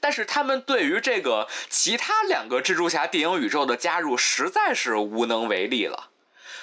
[0.00, 6.10] 但是他们对于这个其他两个蜘蛛侠电影宇宙的加入实在是无能为力了。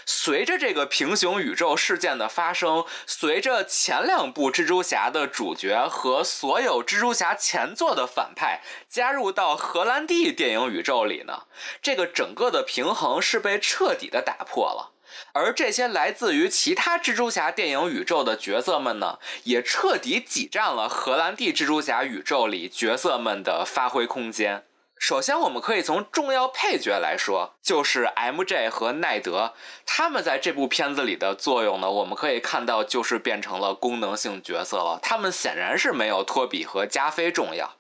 [0.03, 11.43] 随着这个平行宇宙事件的发生，随着前两部蜘蛛侠的主角和所有蜘蛛侠前作的反派加入到荷兰弟电影宇宙里呢，
[11.84, 14.91] 这个整个的平衡是被彻底的打破了。
[15.34, 24.64] 而这些来自于其他蜘蛛侠电影宇宙的角色们呢，也彻底挤占了荷兰弟蜘蛛侠宇宙里角色们的发挥空间。
[25.00, 35.00] 首先，我们可以从重要配角来说，就是 MJ 和奈德，他们在这部片子里的作用呢，我们可以看到就是变成了功能性角色了。
[35.02, 37.78] 他们显然是没有托比和加菲重要。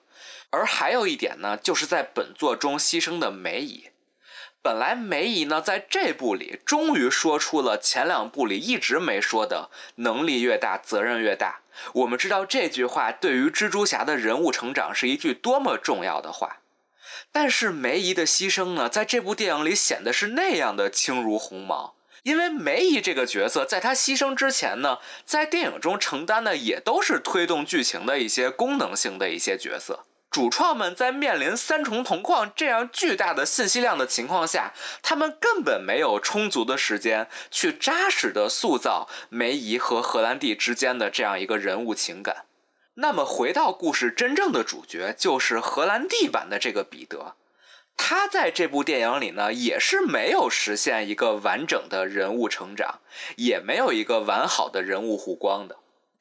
[0.49, 3.90] 而还有一点呢，就是在本作中牺牲的梅姨。
[4.63, 11.61] 本来梅姨呢，在这部里终于说出了前两部里一直没说的“能力越大，责任越大”。
[11.93, 16.57] 我们知道这句话对于蜘蛛侠的人物成长是一句多么重要的话。
[17.31, 21.95] 但是梅姨的牺牲呢，在这部电影里显得是那样的轻如鸿毛。
[22.21, 30.05] 因为梅姨这个角色在她牺牲之前呢，在电影中承担的也都是推动剧情的一些功能性的一些角色。
[30.31, 34.73] 主创们在面临三重铜矿这样巨大的信息量的情况下，
[35.03, 42.45] 他们根本没有充足的时间去扎实的塑造梅姨和荷兰弟之间的这样一个人物情感。
[42.93, 47.35] 那么回到故事真正的主角，就是荷兰弟版的这个彼得。
[47.97, 52.99] 他在这部电影里呢，也是没有实现一个完整的人物成长，
[53.35, 55.75] 也没有一个完好的人物弧光的。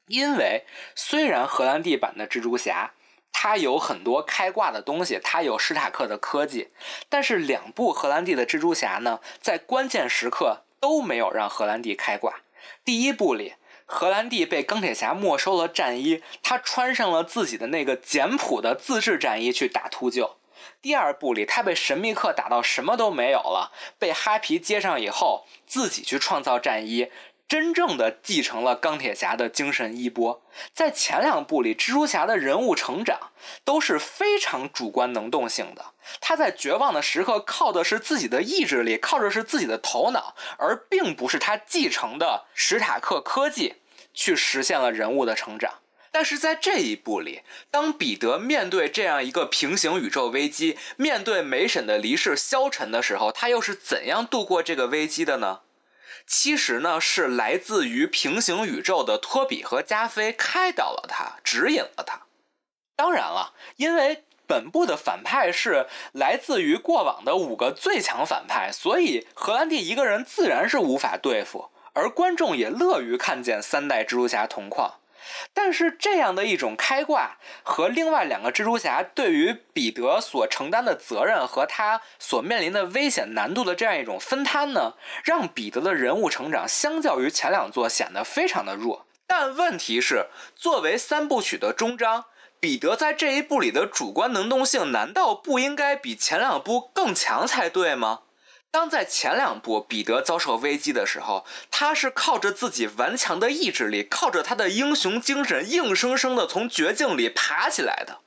[0.08, 0.64] 因为
[0.96, 2.90] 虽然荷兰弟版的蜘蛛侠，
[3.32, 6.68] 他有很多开挂的东西，他有史塔克的科技，
[7.08, 12.40] 但是两部荷兰弟的蜘蛛侠呢，在关键时刻都没有让荷兰弟开挂。
[12.84, 13.54] 第一部里，
[13.86, 20.32] 荷兰弟被钢铁侠没收了战衣，他穿上了自己的那个简朴的自制战衣去打秃鹫。
[20.82, 27.10] 第二部里，他被神秘客打到什么都没有了，被哈皮接上以后，自己去创造战衣，
[27.50, 30.40] 真正的继承了钢铁侠的精神衣钵。
[30.72, 33.32] 在前两部里，蜘蛛侠的人物成长
[33.64, 35.86] 都是非常主观能动性的，
[36.20, 43.74] 他在绝望的时刻靠的是自己的意志力，靠的是自己的头脑，而并不是他继承的史塔克科技
[44.14, 45.80] 去实现了人物的成长。
[46.12, 55.62] 但是在这一部里，当彼得面对这样一个平行宇宙危机，面对梅婶的离世消沉的时候，他又是怎样度过这个危机的呢？
[56.32, 62.20] 其实呢，是来自于平行宇宙的托比和加菲开导了他，指引了他。
[62.94, 74.99] 当然了，因为本部的反派是来自于过往的五个最强反派，所以荷兰弟一个人自然是无法对付，而观众也乐于看见三代蜘蛛侠同框。
[75.52, 89.06] 但是这样的一种开挂和另外两个蜘蛛侠对于彼得所承担的责任和他所面临的危险难度的这样一种分摊呢，让彼得的人物成长相较于前两作显得非常的弱。
[89.26, 90.26] 但问题是，
[90.56, 92.24] 作为三部曲的终章，
[92.58, 98.22] 彼得在这一部里的主观能动性难道不应该比前两部更强才对吗？
[98.72, 108.18] 当在前两部彼得遭受危机的时候，他是靠着自己顽强的意志力，靠着他的英雄精神，硬生生的从绝境里爬起来的。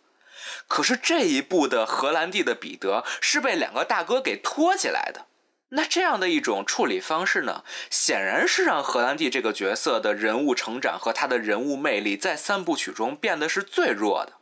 [0.68, 5.28] 可是这一部的荷兰弟的彼得是被两个大哥给拖起来的。
[5.70, 14.34] 那这样的一种处理方式呢，显然是让荷兰弟这个角色的人物成长和他的人物魅力在三部曲中变得是最弱的。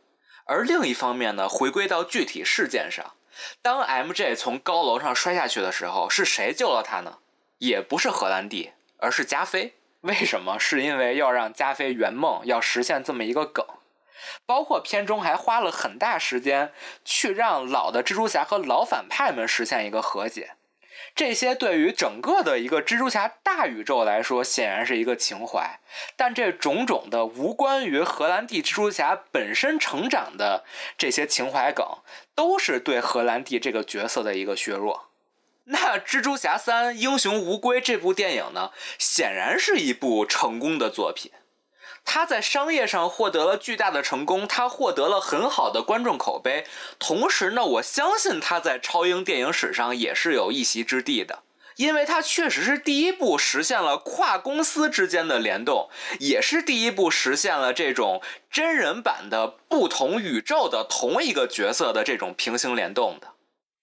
[0.46, 3.14] 而另一方面呢，回归到具体事件上。
[3.60, 7.18] 当 MJ 从高楼上摔下去的时候，是谁救了他呢？
[7.58, 9.74] 也不是荷兰弟，而是加菲。
[10.00, 10.58] 为什么？
[10.58, 13.64] 是因为要让加菲圆梦，要实现这么一个梗。
[14.46, 16.72] 包括片中还花了很大时间
[17.04, 20.52] 去让老的蜘蛛侠和老反派们实现一个和解。
[21.14, 25.78] 这些对于整个的一个蜘蛛侠大宇宙来说，显然是一个情怀，
[26.16, 30.64] 但这种种的无关于荷兰弟蜘蛛侠本身成长的
[30.96, 31.86] 这些情怀梗，
[32.34, 35.08] 都是对荷兰弟这个角色的一个削弱。
[35.64, 41.30] 那《蜘蛛侠三：英雄无归》这部电影呢，显然是一部成功的作品。
[42.04, 46.66] 他在商业上获得了巨大的成功，他获得了很好的观众口碑。
[46.98, 51.44] 同时呢，我相信他在超英电影史上也是有一席之地的，
[51.76, 55.88] 因为他确实是第一部实现了跨公司之间的联动，
[56.20, 63.28] 也是第一部实现了这种真人版的不同宇宙的同一个角色的这种平行联动的。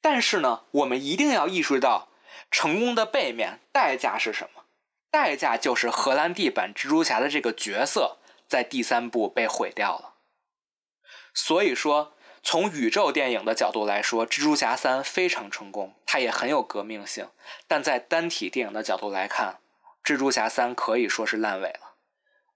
[0.01, 2.09] 但是呢，我们一定要意识到，
[2.49, 4.63] 成功的背面代价是什么？
[5.11, 8.17] 代价就是荷兰弟版蜘蛛侠的这个角色
[8.47, 10.13] 在第三部被毁掉了。
[11.33, 12.13] 所以说，
[12.51, 17.29] 从宇宙电影的角度来说，蜘蛛侠三非常成功，它也很有革命性。
[17.67, 19.59] 但在单体电影的角度来看，
[20.03, 21.93] 蜘蛛侠三可以说是烂尾了。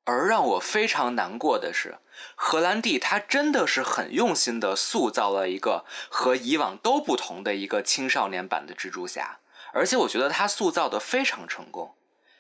[0.06, 2.00] 而让我非常难过的是，
[2.34, 9.38] 荷兰弟他真的是很用心的塑造了一个和以往都不同的一个青少年版的蜘蛛侠，
[9.74, 11.94] 而且我觉得他塑造的非常成功。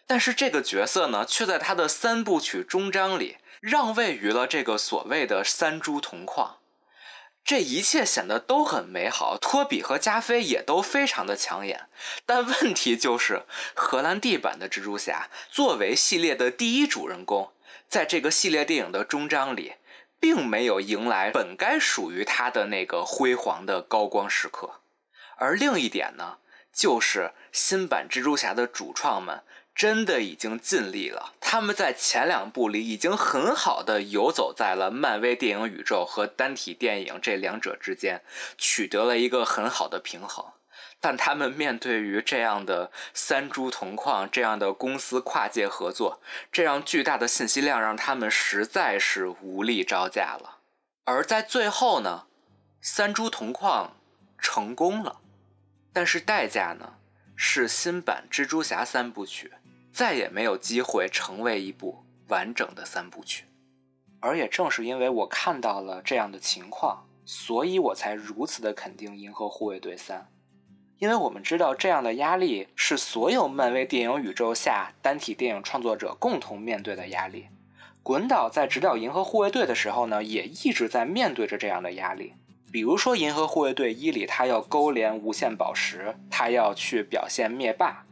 [0.07, 6.57] 但是这个角色呢，却在他的三部曲终章里让位于了这个所谓的三蛛同框。
[7.45, 11.87] 这一切显得都很美好，托比和加菲也都非常的抢眼。
[12.25, 17.51] 但问题就是，荷兰弟版的蜘蛛侠作为系列的第一主人公，
[17.89, 19.73] 在这个系列电影的终章里，
[20.21, 24.79] 并没有迎来本该属于他的那个辉煌的高光时刻。
[25.35, 26.37] 而另一点呢，
[26.73, 29.43] 就是新版蜘蛛侠的主创们。
[29.75, 31.33] 真的已经尽力了。
[31.39, 38.23] 他们在前两部里已经很好的游走在了漫威电影宇宙和单体电影这两者之间，
[38.57, 40.45] 取得了一个很好的平衡。
[40.99, 50.59] 但他们面对于这样的三株同框、这样的公司跨界合作、这样巨大的信息量，让他们实在是无力招架了。
[51.03, 52.27] 而在最后呢，
[52.79, 53.97] 三株同框
[54.39, 55.19] 成功了，
[55.91, 56.93] 但是代价呢，
[57.35, 59.51] 是新版蜘蛛侠三部曲
[59.93, 63.45] 再也没有机会成为一部完整的三部曲。
[64.19, 70.19] 而也正是因为我看到了这样的情况，所以我才如此的肯定《银河护卫队三》。
[70.97, 77.47] 因为我们知道，这样的压力是所有漫威电影宇宙下单体电影创作者共同面对的压力。
[78.01, 82.33] 滚导在执导《银河护卫队》的时候呢，也一直在面对着这样的压力。
[82.71, 88.05] 比如说，《银河护卫队一》里，他要勾连无限宝石，他要去表现灭霸。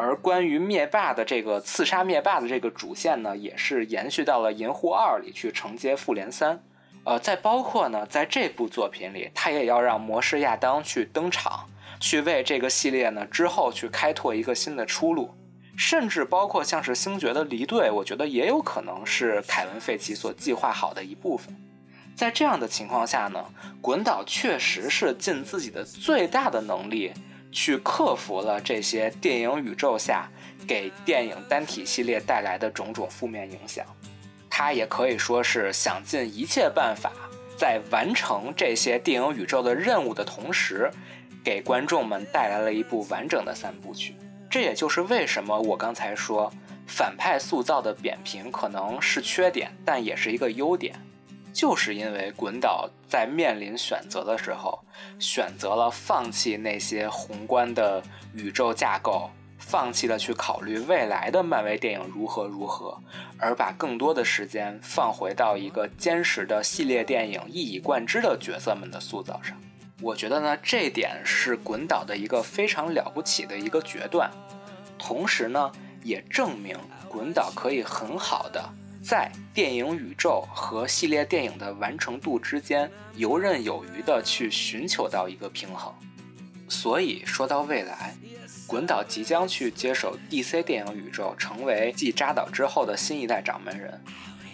[0.00, 6.58] 而关于灭霸的这个刺杀灭霸的这个主线呢，也是延续到了《银护二》里去承接复联三。
[7.04, 11.68] 呃，再包括呢，在这部作品里，他也要让魔师亚当去登场。
[11.98, 15.34] 去为这个系列呢之后去开拓一个新的出路，
[15.76, 21.54] 甚至包括像是星爵的离队，我觉得也有可能是凯文·费奇所计划好的一部分。
[22.16, 23.44] 在这样的情况下呢，
[23.82, 27.12] 滚导确实是尽自己的最大的能力
[27.52, 30.28] 去克服了这些电影宇宙下
[30.66, 33.84] 给电影单体系列带来的种种负面影响。
[34.48, 37.12] 他也可以说是想尽一切办法，
[37.56, 40.90] 在完成这些电影宇宙的任务的同时。
[41.42, 44.14] 给观众们带来了一部完整的三部曲，
[44.50, 46.52] 这也就是为什么我刚才说
[46.86, 50.94] 反派塑造的扁平可能是缺点，但也是一个优点，
[51.52, 54.78] 就是因为滚导在面临选择的时候，
[55.18, 58.02] 选择了放弃那些宏观的
[58.34, 62.98] 宇宙架构，放弃了去考虑未来的漫威电影如何如何，
[63.38, 69.56] 而把更多的时间放回到一个坚实的系列电影一以贯之的角色们的塑造上。
[70.00, 74.30] 我觉得呢，这点是滚导的一个非常了不起的一个决断，
[74.98, 75.70] 同时呢，
[76.02, 76.74] 也证明
[77.08, 78.64] 滚导可以很好的
[79.02, 85.92] 在电影宇宙和系列电影的完成度之间游刃有余的去寻求到一个平衡。
[86.68, 88.14] 所以说到未来，
[88.66, 94.00] 滚导即将去接手 DC 电影宇宙，成为继扎导之后的新一代掌门人。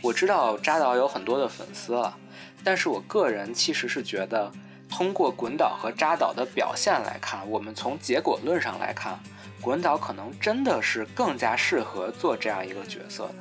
[0.00, 2.16] 我知道扎导有很多的粉丝了，
[2.62, 4.52] 但是我个人其实是觉得。
[4.88, 9.18] 通过滚导和扎导的表现来看，我们从结果论上来看，
[9.60, 13.34] 滚导可能真的是更加适合做这样一个角色的，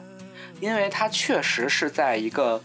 [0.59, 2.61] 因为他确实是在一个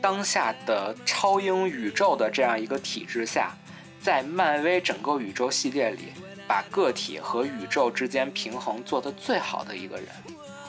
[0.00, 3.52] 当下的超英宇宙的这样一个体制下，
[4.00, 6.12] 在漫威整个宇宙系列里，
[6.46, 10.06] 把个体和宇宙之间平衡做得最好的一个人。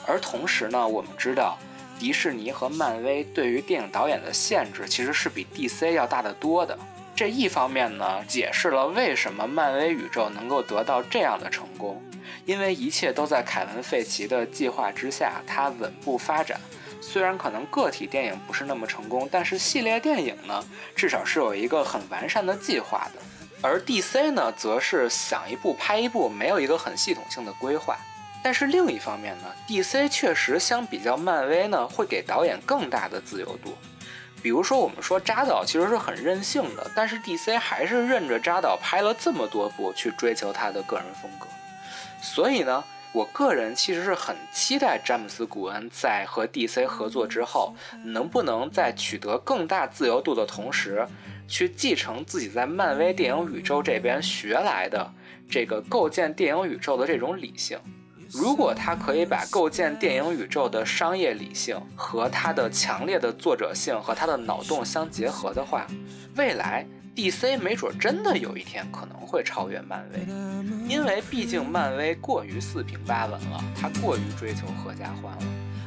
[0.06, 1.58] 而同时呢，我们知道，
[1.98, 6.78] 迪士尼和漫威对于电影导演的限制其实是比 DC 要大得多的。
[7.16, 12.02] 这一方面呢，解释了为什么漫威宇宙能够得到这样的成功，
[12.44, 16.60] 因为一切都在凯文·费奇的计划之下，他稳步发展。
[17.00, 20.64] 虽然可能个体电影不是那么成功，但是系列电影呢，
[20.96, 23.20] 至少是有一个很完善的计划的。
[23.60, 27.96] 而 DC 呢，则是想一部拍一部，没有一个很系统性的规划。
[28.42, 33.74] 但是另一方面呢，DC 确实相比较漫威呢，会给导演更大的自由度。
[34.42, 41.46] 比如说，我们说扎导其实是很任性的，但是 DC 还是认着扎导拍了这么多部去追求他的个人风格。
[42.24, 42.82] 所以呢，
[43.12, 51.06] 我个人其实是很期待詹姆斯·古恩在和 DC 合作之后，能不能在取得更大自由度的同时，
[51.46, 55.12] 去继承自己在漫威电影宇宙这边学来的
[55.48, 57.78] 这个构建电影宇宙的这种理性。
[58.32, 65.86] 如果他可以把构建电影宇宙的商业理性和他的强烈的作者性和他的脑洞相结合的话，
[66.34, 66.84] 未来
[67.14, 70.26] DC 没准真的有一天可能会超越漫威，
[70.88, 75.44] 因为毕竟漫威过于四平八稳了，它过于追求合家欢了，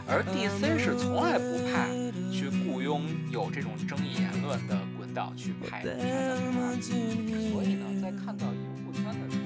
[0.08, 1.86] 而 DC 是从来不怕
[2.32, 9.44] 去雇佣有这种争议言论的滚导去拍的，所以呢，在看到银护圈的时候。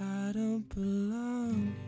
[0.00, 1.87] I don't belong here.